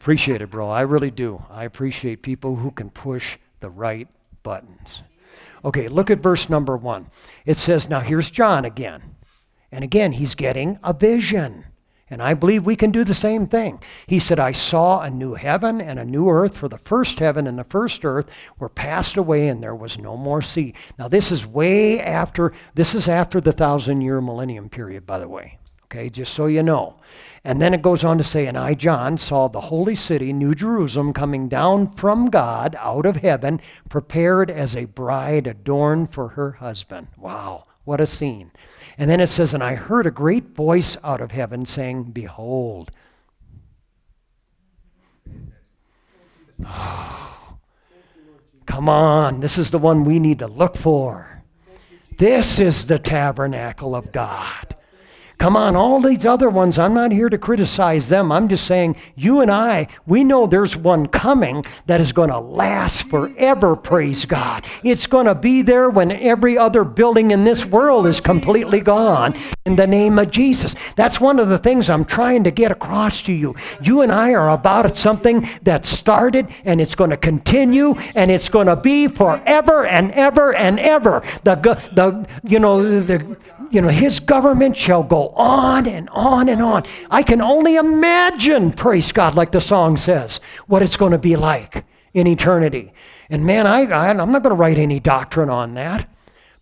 [0.06, 0.70] Appreciate it, bro.
[0.70, 1.44] I really do.
[1.50, 4.08] I appreciate people who can push the right
[4.44, 5.02] buttons.
[5.66, 7.10] Okay, look at verse number one.
[7.44, 9.16] It says, Now here's John again.
[9.72, 11.66] And again, he's getting a vision.
[12.08, 13.82] And I believe we can do the same thing.
[14.06, 17.48] He said, I saw a new heaven and a new earth, for the first heaven
[17.48, 18.30] and the first earth
[18.60, 20.76] were passed away, and there was no more sea.
[21.00, 25.28] Now, this is way after, this is after the thousand year millennium period, by the
[25.28, 25.58] way.
[25.96, 26.94] Okay, just so you know.
[27.44, 30.54] And then it goes on to say, And I, John, saw the holy city, New
[30.54, 36.54] Jerusalem, coming down from God out of heaven, prepared as a bride adorned for her
[36.54, 37.08] husband.
[37.18, 38.52] Wow, what a scene.
[38.98, 42.92] And then it says, And I heard a great voice out of heaven saying, Behold.
[48.66, 51.44] come on, this is the one we need to look for.
[52.18, 54.76] This is the tabernacle of God.
[55.46, 58.32] Come on, all these other ones, I'm not here to criticize them.
[58.32, 62.40] I'm just saying, you and I, we know there's one coming that is going to
[62.40, 64.66] last forever, praise God.
[64.84, 69.36] It's going to be there when every other building in this world is completely gone
[69.66, 70.76] in the name of Jesus.
[70.96, 73.56] That's one of the things I'm trying to get across to you.
[73.82, 78.48] You and I are about something that started and it's going to continue and it's
[78.48, 81.24] going to be forever and ever and ever.
[81.44, 83.38] The, the you know, the
[83.72, 86.84] you know, his government shall go on and on and on.
[87.10, 91.36] I can only imagine, praise God, like the song says, what it's going to be
[91.36, 92.92] like in eternity.
[93.32, 96.08] And man, I, I, I'm not going to write any doctrine on that.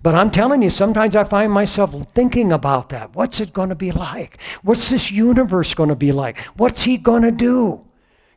[0.04, 3.16] But I'm telling you, sometimes I find myself thinking about that.
[3.16, 4.38] What's it going to be like?
[4.62, 6.39] What's this universe going to be like?
[6.58, 7.88] What's he going to do?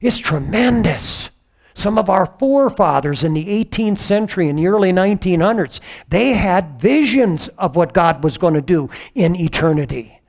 [0.00, 1.28] It's tremendous.
[1.74, 7.48] Some of our forefathers in the 18th century and the early 1900s, they had visions
[7.58, 10.20] of what God was going to do in eternity.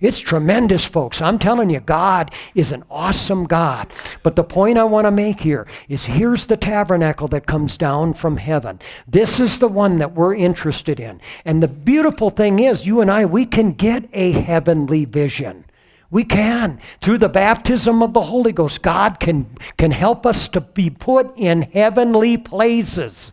[0.00, 1.20] It's tremendous, folks.
[1.20, 3.92] I'm telling you, God is an awesome God.
[4.22, 8.14] But the point I want to make here is here's the tabernacle that comes down
[8.14, 8.80] from heaven.
[9.06, 11.20] This is the one that we're interested in.
[11.44, 15.66] And the beautiful thing is, you and I, we can get a heavenly vision.
[16.10, 16.80] We can.
[17.02, 19.46] Through the baptism of the Holy Ghost, God can,
[19.76, 23.32] can help us to be put in heavenly places.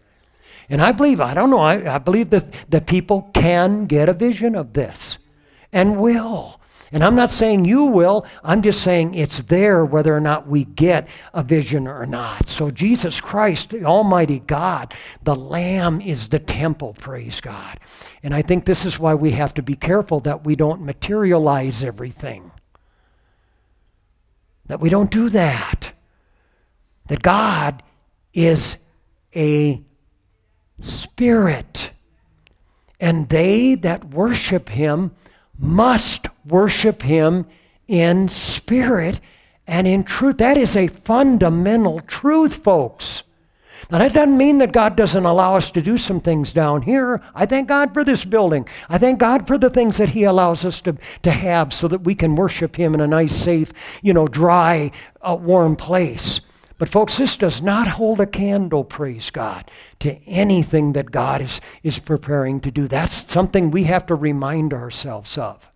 [0.70, 4.14] And I believe, I don't know, I, I believe that, that people can get a
[4.14, 5.18] vision of this
[5.72, 6.57] and will.
[6.92, 10.64] And I'm not saying you will, I'm just saying it's there whether or not we
[10.64, 12.48] get a vision or not.
[12.48, 17.80] So, Jesus Christ, the Almighty God, the Lamb is the temple, praise God.
[18.24, 21.84] And I think this is why we have to be careful that we don't materialize
[21.84, 22.52] everything.
[24.68, 25.92] That we don't do that.
[27.08, 27.84] That God
[28.34, 28.78] is
[29.36, 29.82] a
[30.80, 31.92] spirit.
[33.00, 35.12] And they that worship him
[35.60, 37.46] must worship him
[37.88, 39.20] in spirit
[39.66, 40.38] and in truth.
[40.38, 43.24] That is a fundamental truth, folks.
[43.90, 47.22] Now, that doesn't mean that God doesn't allow us to do some things down here.
[47.34, 48.68] I thank God for this building.
[48.90, 52.00] I thank God for the things that He allows us to, to have so that
[52.00, 54.92] we can worship Him in a nice, safe, you know, dry,
[55.22, 56.42] uh, warm place.
[56.78, 59.70] But, folks, this does not hold a candle, praise God,
[60.00, 62.88] to anything that God is, is preparing to do.
[62.88, 65.70] That's something we have to remind ourselves of.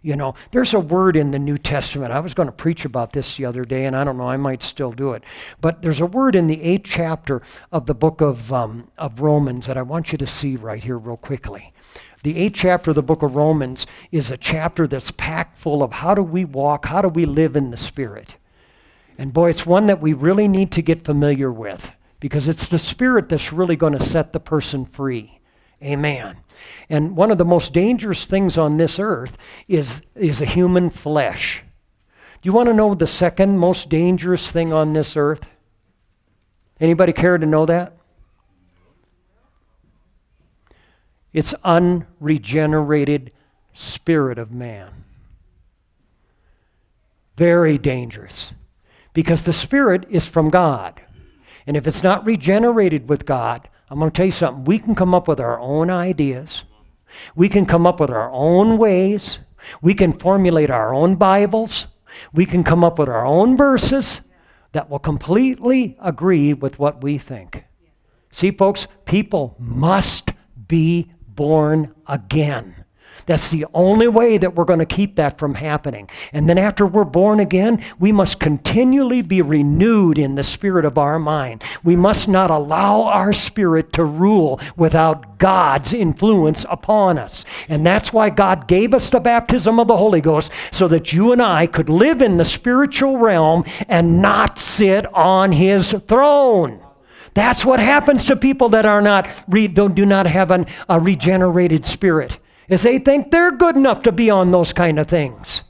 [0.00, 2.12] You know, there's a word in the New Testament.
[2.12, 4.36] I was going to preach about this the other day, and I don't know, I
[4.36, 5.24] might still do it.
[5.60, 7.42] But there's a word in the eighth chapter
[7.72, 10.96] of the book of, um, of Romans that I want you to see right here,
[10.96, 11.72] real quickly.
[12.22, 15.92] The eighth chapter of the book of Romans is a chapter that's packed full of
[15.92, 18.36] how do we walk, how do we live in the Spirit.
[19.18, 22.78] And boy, it's one that we really need to get familiar with because it's the
[22.78, 25.40] Spirit that's really going to set the person free.
[25.82, 26.38] Amen.
[26.88, 29.36] And one of the most dangerous things on this earth
[29.68, 31.62] is, is a human flesh.
[32.42, 35.46] Do you want to know the second most dangerous thing on this earth?
[36.80, 37.96] Anybody care to know that?
[41.32, 43.32] It's unregenerated
[43.72, 45.04] spirit of man.
[47.36, 48.54] Very dangerous.
[49.16, 51.00] Because the spirit is from God.
[51.66, 54.66] And if it's not regenerated with God, I'm going to tell you something.
[54.66, 56.64] We can come up with our own ideas.
[57.34, 59.38] We can come up with our own ways.
[59.80, 61.86] We can formulate our own Bibles.
[62.34, 64.20] We can come up with our own verses
[64.72, 67.64] that will completely agree with what we think.
[68.30, 70.32] See, folks, people must
[70.68, 72.75] be born again.
[73.26, 76.08] That's the only way that we're going to keep that from happening.
[76.32, 80.96] And then after we're born again, we must continually be renewed in the spirit of
[80.96, 81.64] our mind.
[81.82, 87.44] We must not allow our spirit to rule without God's influence upon us.
[87.68, 91.32] And that's why God gave us the baptism of the Holy Ghost so that you
[91.32, 96.80] and I could live in the spiritual realm and not sit on his throne.
[97.34, 99.28] That's what happens to people that are not
[99.74, 104.12] don't do not have an, a regenerated spirit is they think they're good enough to
[104.12, 105.62] be on those kind of things.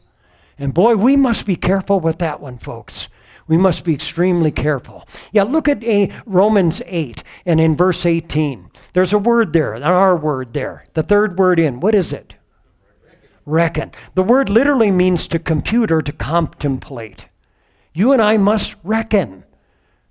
[0.59, 3.09] And boy, we must be careful with that one, folks.
[3.49, 5.07] We must be extremely careful.
[5.31, 8.71] Yeah, look at a Romans 8 and in verse 18.
[8.93, 11.81] There's a word there, our word there, the third word in.
[11.81, 12.37] What is it?
[13.47, 13.93] reckon.
[14.15, 17.27] The word literally means to compute or to contemplate.
[17.95, 19.45] You and I must reckon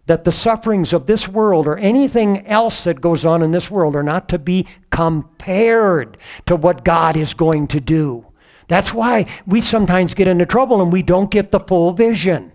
[0.06, 3.96] that the sufferings of this world or anything else that goes on in this world
[3.96, 8.26] are not to be compared to what God is going to do.
[8.68, 12.52] That's why we sometimes get into trouble and we don't get the full vision.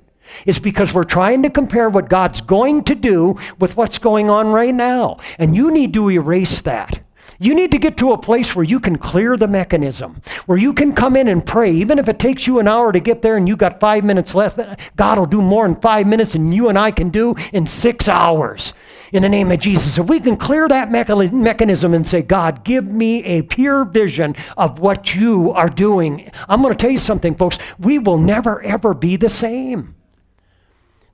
[0.46, 4.48] It's because we're trying to compare what God's going to do with what's going on
[4.48, 5.18] right now.
[5.38, 7.00] And you need to erase that.
[7.42, 10.74] You need to get to a place where you can clear the mechanism, where you
[10.74, 11.72] can come in and pray.
[11.72, 14.34] Even if it takes you an hour to get there and you got five minutes
[14.34, 14.60] left,
[14.94, 18.10] God will do more in five minutes than you and I can do in six
[18.10, 18.74] hours.
[19.10, 22.84] In the name of Jesus, if we can clear that mechanism and say, God, give
[22.84, 27.34] me a pure vision of what you are doing, I'm going to tell you something,
[27.34, 27.56] folks.
[27.78, 29.96] We will never, ever be the same.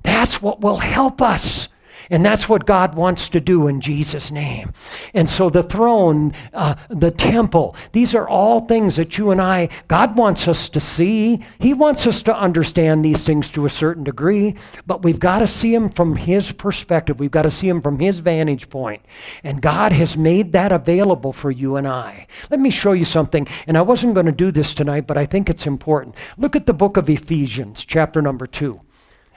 [0.03, 1.69] That's what will help us.
[2.11, 4.73] And that's what God wants to do in Jesus' name.
[5.15, 9.69] And so the throne, uh, the temple, these are all things that you and I,
[9.89, 11.45] God wants us to see.
[11.59, 14.55] He wants us to understand these things to a certain degree,
[14.87, 17.19] but we've got to see them from His perspective.
[17.19, 19.03] We've got to see them from His vantage point.
[19.43, 22.27] And God has made that available for you and I.
[22.51, 23.47] Let me show you something.
[23.67, 26.15] And I wasn't going to do this tonight, but I think it's important.
[26.37, 28.79] Look at the book of Ephesians, chapter number 2.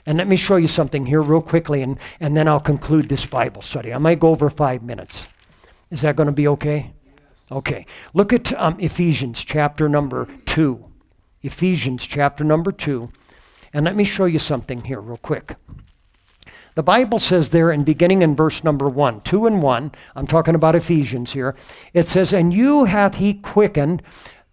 [0.10, 3.28] And let me show you something here, real quickly, and, and then I'll conclude this
[3.28, 3.94] Bible study.
[3.94, 5.28] I might go over five minutes.
[5.92, 6.94] Is that going to be okay?
[7.52, 7.86] Okay.
[8.16, 10.84] Look at um, Ephesians chapter number 2.
[11.44, 13.12] Ephesians chapter number 2.
[13.72, 15.58] And let me show you something here, real quick.
[16.74, 20.56] The Bible says there in beginning in verse number 1, 2 and 1, I'm talking
[20.56, 21.56] about Ephesians here.
[21.94, 24.02] It says, And you hath he quickened,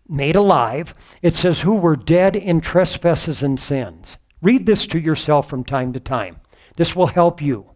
[0.07, 0.93] made alive.
[1.23, 5.93] It says, Who were dead in trespasses and sins Read this to yourself from time
[5.95, 6.37] to time.
[6.77, 7.73] This will help you.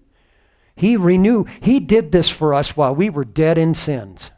[0.76, 4.30] He renewed, He did this for us while we were dead in sins.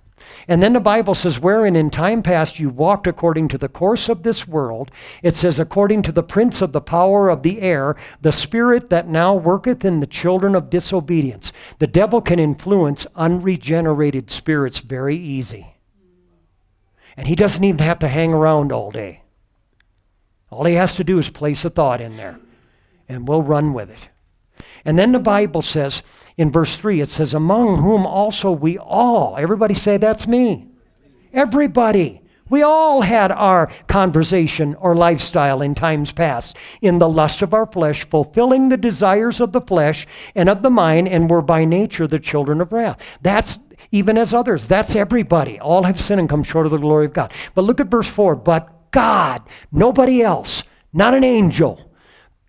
[0.48, 4.08] And then the Bible says, wherein in time past you walked according to the course
[4.08, 4.90] of this world,
[5.22, 9.06] it says, according to the prince of the power of the air, the spirit that
[9.06, 11.52] now worketh in the children of disobedience.
[11.80, 15.76] The devil can influence unregenerated spirits very easy.
[17.14, 19.21] And he doesn't even have to hang around all day.
[20.52, 22.38] All he has to do is place a thought in there,
[23.08, 24.08] and we'll run with it.
[24.84, 26.02] And then the Bible says
[26.36, 30.68] in verse 3, it says, Among whom also we all, everybody say, That's me.
[31.32, 32.20] Everybody.
[32.50, 37.64] We all had our conversation or lifestyle in times past in the lust of our
[37.64, 42.06] flesh, fulfilling the desires of the flesh and of the mind, and were by nature
[42.06, 43.18] the children of wrath.
[43.22, 43.58] That's
[43.90, 44.66] even as others.
[44.66, 45.58] That's everybody.
[45.60, 47.32] All have sinned and come short of the glory of God.
[47.54, 48.36] But look at verse 4.
[48.36, 50.62] But God, nobody else,
[50.92, 51.91] not an angel,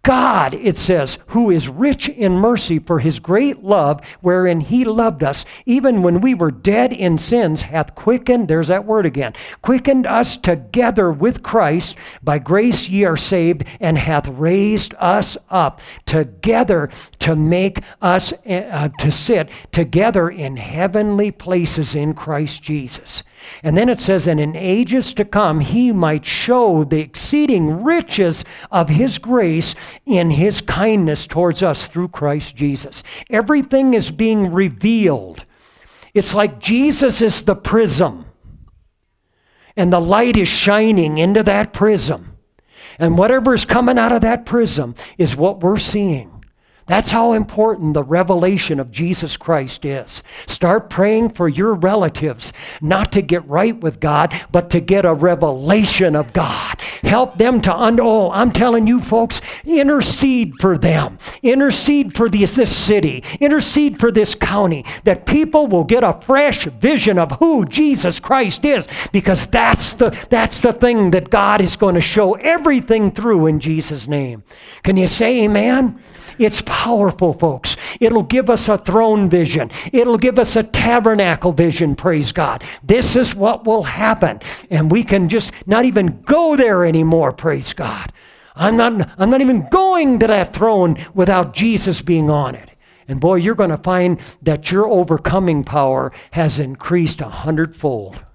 [0.03, 5.23] God, it says, who is rich in mercy for his great love, wherein he loved
[5.23, 9.31] us, even when we were dead in sins, hath quickened, there's that word again,
[9.61, 11.95] quickened us together with Christ.
[12.21, 16.89] By grace ye are saved, and hath raised us up together
[17.19, 23.23] to make us uh, to sit together in heavenly places in Christ Jesus.
[23.61, 28.45] And then it says, and in ages to come, he might show the exceeding riches
[28.71, 29.75] of his grace
[30.05, 33.03] in his kindness towards us through Christ Jesus.
[33.29, 35.43] Everything is being revealed.
[36.13, 38.25] It's like Jesus is the prism,
[39.75, 42.37] and the light is shining into that prism.
[42.99, 46.32] And whatever is coming out of that prism is what we're seeing.
[46.85, 50.21] That's how important the revelation of Jesus Christ is.
[50.47, 55.13] Start praying for your relatives, not to get right with God, but to get a
[55.13, 56.79] revelation of God.
[57.03, 61.17] Help them to, un- oh, I'm telling you folks, intercede for them.
[61.41, 63.23] Intercede for this, this city.
[63.39, 68.65] Intercede for this county, that people will get a fresh vision of who Jesus Christ
[68.65, 73.47] is, because that's the, that's the thing that God is going to show everything through
[73.47, 74.43] in Jesus' name.
[74.83, 75.99] Can you say amen?
[76.37, 77.77] It's powerful, folks.
[77.99, 82.63] It'll give us a throne vision, it'll give us a tabernacle vision, praise God.
[82.83, 84.39] This is what will happen.
[84.69, 88.11] And we can just not even go there anymore, praise God.
[88.55, 92.69] I'm not, I'm not even going to that throne without Jesus being on it.
[93.07, 98.25] And boy, you're going to find that your overcoming power has increased a hundredfold.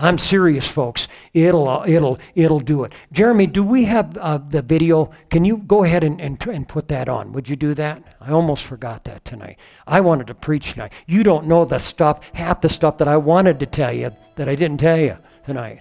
[0.00, 1.08] I'm serious, folks.
[1.34, 2.92] It'll, uh, it'll, it'll do it.
[3.10, 5.10] Jeremy, do we have uh, the video?
[5.28, 7.32] Can you go ahead and, and, and put that on?
[7.32, 8.16] Would you do that?
[8.20, 9.58] I almost forgot that tonight.
[9.88, 10.92] I wanted to preach tonight.
[11.06, 14.48] You don't know the stuff, half the stuff that I wanted to tell you that
[14.48, 15.80] I didn't tell you tonight.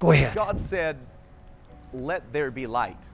[0.00, 0.34] Go ahead.
[0.34, 0.98] God said,
[1.92, 3.08] Let there be light.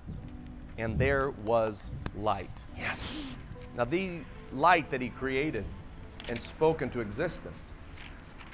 [0.78, 2.64] And there was light.
[2.78, 3.34] Yes.
[3.76, 4.20] Now, the
[4.54, 5.66] light that He created
[6.30, 7.74] and spoke into existence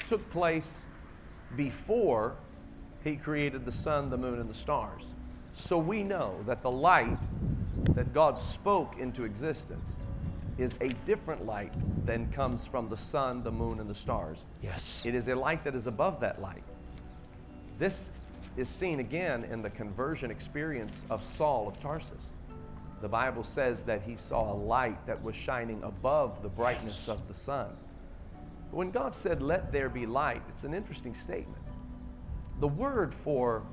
[0.07, 0.89] took place
[1.55, 2.36] before
[3.05, 5.14] He created the sun, the moon, and the stars.
[5.53, 7.28] So we know that the light
[7.94, 9.99] that God spoke into existence
[10.59, 11.72] is a different light
[12.05, 14.47] than comes from the sun, the moon, and the stars.
[14.62, 15.03] Yes.
[15.05, 16.62] It is a light that is above that light.
[17.78, 18.11] This
[18.57, 22.32] is seen again in the conversion experience of Saul of Tarsus.
[23.03, 27.28] The Bible says that he saw a light that was shining above the brightness of
[27.28, 27.76] the sun.
[28.71, 31.62] When God said, Let there be light, it's an interesting statement.
[32.61, 33.64] The word for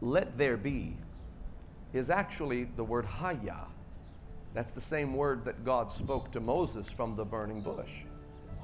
[0.00, 0.96] let there be
[1.92, 3.66] is actually the word haya.
[4.54, 8.04] That's the same word that God spoke to Moses from the burning bush.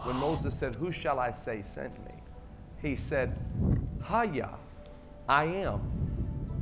[0.03, 2.15] When Moses said, Who shall I say sent me?
[2.81, 3.37] He said,
[4.03, 4.51] Haya,
[5.29, 5.81] I am.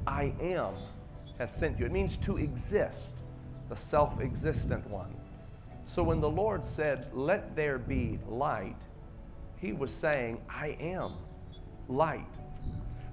[0.06, 0.74] I am
[1.40, 1.86] hath sent you.
[1.86, 3.22] It means to exist,
[3.70, 5.14] the self existent one.
[5.90, 8.86] So when the Lord said, Let there be light,
[9.56, 11.14] he was saying, I am
[11.88, 12.38] light.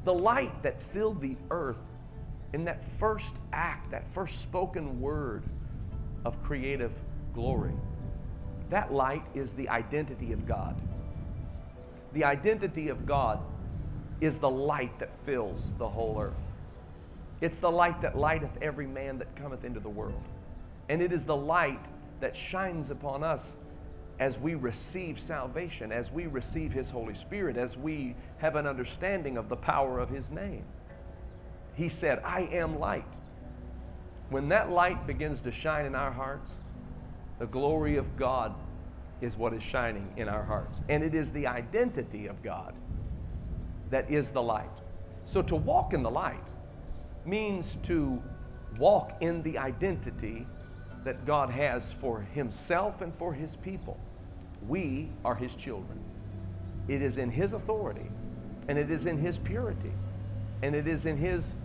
[0.04, 1.82] The light that filled the earth
[2.54, 5.44] in that first act, that first spoken word
[6.24, 7.02] of creative
[7.34, 7.74] glory.
[8.70, 10.80] That light is the identity of God.
[12.14, 13.40] The identity of God
[14.22, 16.54] is the light that fills the whole earth.
[17.42, 20.22] It's the light that lighteth every man that cometh into the world.
[20.90, 21.88] And it is the light
[22.20, 23.56] that shines upon us
[24.20, 29.38] as we receive salvation, as we receive His Holy Spirit, as we have an understanding
[29.38, 30.64] of the power of His name.
[31.76, 33.18] He said, I am light.
[34.30, 36.62] When that light begins to shine in our hearts,
[37.40, 38.56] the glory of God
[39.22, 40.82] is what is shining in our hearts.
[40.90, 42.74] And it is the identity of God
[43.90, 44.82] that is the light.
[45.26, 46.48] So to walk in the light
[47.26, 48.22] means to
[48.80, 50.48] walk in the identity
[51.08, 53.98] that God has for Himself and for His people.
[54.68, 56.04] We are His children.
[56.90, 58.10] It is in His authority,
[58.68, 59.94] and it is in His purity,
[60.62, 61.56] and it is in His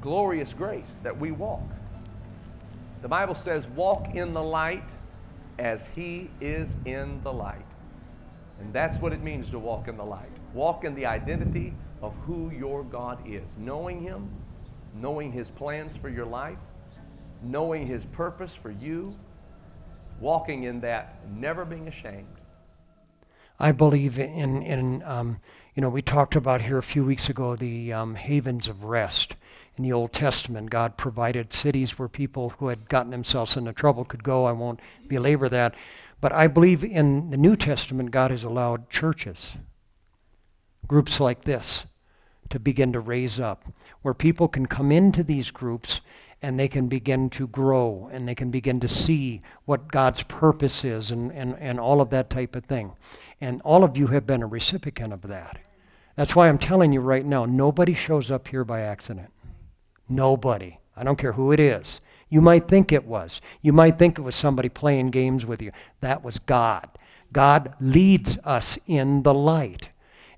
[0.00, 1.68] glorious grace that we walk.
[3.02, 4.96] The Bible says, Walk in the light
[5.58, 7.74] as He is in the light.
[8.60, 10.30] And that's what it means to walk in the light.
[10.54, 14.30] Walk in the identity of who your God is, knowing Him,
[14.94, 16.60] knowing His plans for your life,
[17.42, 19.14] knowing His purpose for you,
[20.20, 22.26] walking in that, never being ashamed.
[23.60, 25.40] I believe in, in um,
[25.74, 29.36] you know, we talked about here a few weeks ago the um, havens of rest.
[29.76, 34.04] In the Old Testament, God provided cities where people who had gotten themselves into trouble
[34.04, 34.44] could go.
[34.44, 35.76] I won't belabor that.
[36.20, 39.54] But I believe in the New Testament, God has allowed churches,
[40.88, 41.86] groups like this,
[42.48, 43.64] to begin to raise up,
[44.02, 46.00] where people can come into these groups
[46.40, 50.84] and they can begin to grow and they can begin to see what God's purpose
[50.84, 52.92] is and, and, and all of that type of thing.
[53.40, 55.58] And all of you have been a recipient of that.
[56.16, 59.30] That's why I'm telling you right now nobody shows up here by accident.
[60.08, 60.76] Nobody.
[60.96, 62.00] I don't care who it is.
[62.28, 63.40] You might think it was.
[63.62, 65.72] You might think it was somebody playing games with you.
[66.00, 66.88] That was God.
[67.32, 69.90] God leads us in the light.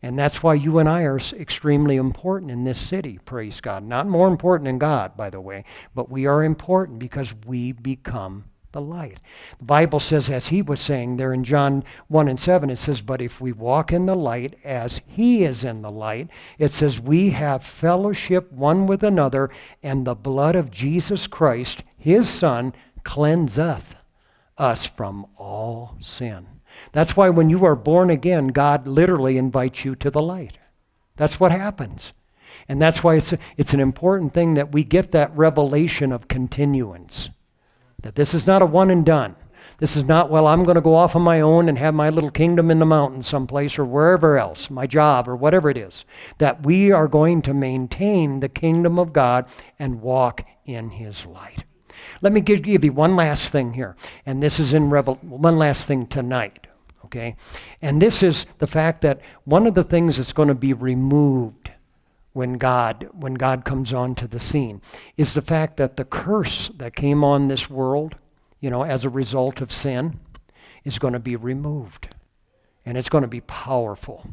[0.03, 3.85] And that's why you and I are extremely important in this city, praise God.
[3.85, 8.45] Not more important than God, by the way, but we are important because we become
[8.73, 9.21] the light.
[9.59, 13.03] The Bible says, as he was saying there in John 1 and 7, it says,
[13.03, 16.29] But if we walk in the light as he is in the light,
[16.59, 19.49] it says, We have fellowship one with another,
[19.83, 22.73] and the blood of Jesus Christ, his Son,
[23.03, 23.97] cleanseth
[24.57, 26.47] us from all sin.
[26.93, 30.59] That's why when you are born again, God literally invites you to the light.
[31.17, 32.13] That's what happens.
[32.69, 37.29] And that's why it's, it's an important thing that we get that revelation of continuance.
[38.03, 39.37] That this is not a one and done.
[39.79, 42.11] This is not, well, I'm going to go off on my own and have my
[42.11, 46.05] little kingdom in the mountains someplace or wherever else, my job or whatever it is.
[46.39, 49.47] That we are going to maintain the kingdom of God
[49.79, 51.65] and walk in his light.
[52.21, 55.57] Let me give, give you one last thing here, and this is in Revel, one
[55.57, 56.67] last thing tonight,
[57.11, 57.37] okay?
[57.83, 61.73] And this is the fact that one of the things that's going to be removed
[62.33, 64.81] when God when God comes onto the scene
[65.17, 68.17] is the fact that the curse that came on this world,
[68.61, 70.21] you know, as a result of sin,
[70.85, 72.15] is going to be removed.
[72.87, 74.25] And it's going to be powerful.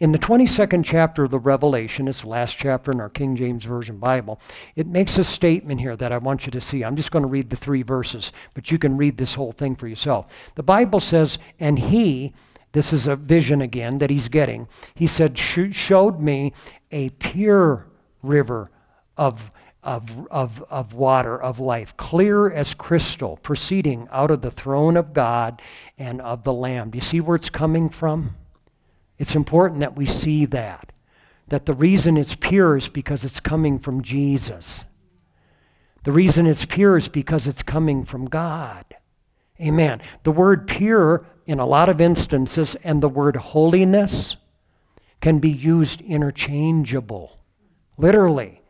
[0.00, 3.64] In the 22nd chapter of the Revelation, it's the last chapter in our King James
[3.64, 4.40] Version Bible,
[4.74, 6.82] it makes a statement here that I want you to see.
[6.82, 9.76] I'm just going to read the three verses, but you can read this whole thing
[9.76, 10.52] for yourself.
[10.54, 12.32] The Bible says, And he,
[12.72, 16.52] this is a vision again that he's getting, he said, showed me
[16.90, 17.86] a pure
[18.22, 18.66] river
[19.16, 19.50] of
[19.82, 25.12] of, of, of water of life, clear as crystal, proceeding out of the throne of
[25.12, 25.60] God
[25.98, 26.90] and of the Lamb.
[26.90, 28.36] Do you see where it's coming from?
[29.18, 30.92] It's important that we see that.
[31.48, 34.84] that the reason it's pure is because it's coming from Jesus.
[36.04, 38.84] The reason it's pure is because it's coming from God.
[39.60, 40.00] Amen.
[40.22, 44.36] The word pure, in a lot of instances, and the word holiness
[45.20, 47.38] can be used interchangeable.
[47.96, 48.61] Literally.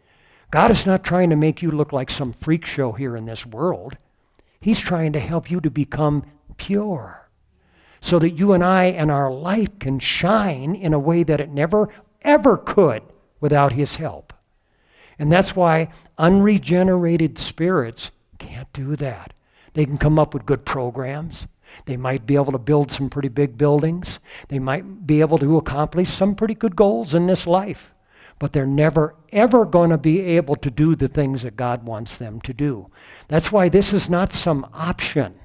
[0.52, 3.46] God is not trying to make you look like some freak show here in this
[3.46, 3.96] world.
[4.60, 6.24] He's trying to help you to become
[6.58, 7.30] pure
[8.02, 11.48] so that you and I and our light can shine in a way that it
[11.48, 11.88] never,
[12.20, 13.02] ever could
[13.40, 14.34] without His help.
[15.18, 15.88] And that's why
[16.18, 19.32] unregenerated spirits can't do that.
[19.72, 21.46] They can come up with good programs.
[21.86, 24.18] They might be able to build some pretty big buildings.
[24.48, 27.91] They might be able to accomplish some pretty good goals in this life.
[28.42, 32.16] But they're never, ever going to be able to do the things that God wants
[32.16, 32.90] them to do.
[33.28, 35.38] That's why this is not some option.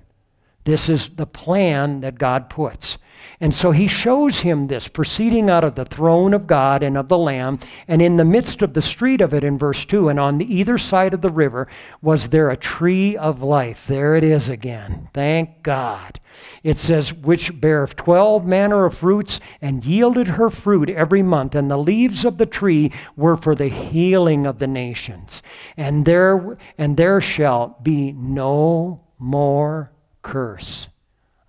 [0.64, 2.98] This is the plan that God puts.
[3.40, 7.08] And so he shows him this proceeding out of the throne of God and of
[7.08, 10.20] the Lamb, and in the midst of the street of it in verse 2, and
[10.20, 11.68] on the either side of the river
[12.02, 13.88] was there a tree of life.
[13.88, 15.10] There it is again.
[15.14, 16.20] Thank God.
[16.64, 21.70] It says, which beareth twelve manner of fruits, and yielded her fruit every month, and
[21.70, 25.42] the leaves of the tree were for the healing of the nations.
[25.76, 29.92] And there and there shall be no more
[30.22, 30.88] curse.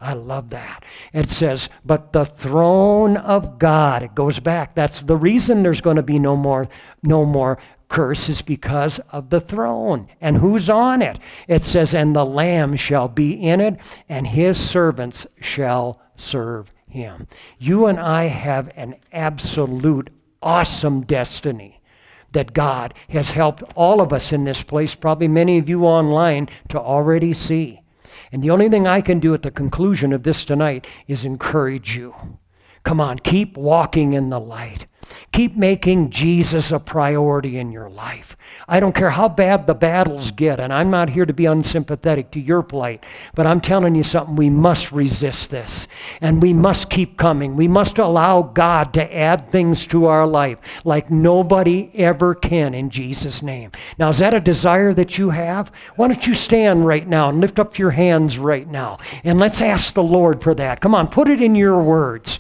[0.01, 0.84] I love that.
[1.12, 4.74] It says, but the throne of God, it goes back.
[4.74, 6.68] That's the reason there's going to be no more,
[7.03, 10.09] no more curse is because of the throne.
[10.20, 11.18] And who's on it?
[11.49, 17.26] It says, and the Lamb shall be in it, and his servants shall serve him.
[17.59, 20.11] You and I have an absolute
[20.42, 21.80] awesome destiny
[22.32, 26.49] that God has helped all of us in this place, probably many of you online,
[26.68, 27.80] to already see.
[28.33, 31.97] And the only thing I can do at the conclusion of this tonight is encourage
[31.97, 32.14] you.
[32.83, 34.87] Come on, keep walking in the light.
[35.32, 38.36] Keep making Jesus a priority in your life.
[38.66, 42.30] I don't care how bad the battles get, and I'm not here to be unsympathetic
[42.32, 43.04] to your plight,
[43.34, 44.36] but I'm telling you something.
[44.36, 45.86] We must resist this,
[46.20, 47.56] and we must keep coming.
[47.56, 52.90] We must allow God to add things to our life like nobody ever can in
[52.90, 53.72] Jesus' name.
[53.98, 55.70] Now, is that a desire that you have?
[55.96, 59.61] Why don't you stand right now and lift up your hands right now, and let's
[59.61, 60.80] ask the Lord for that.
[60.80, 62.38] Come on, put it in your words.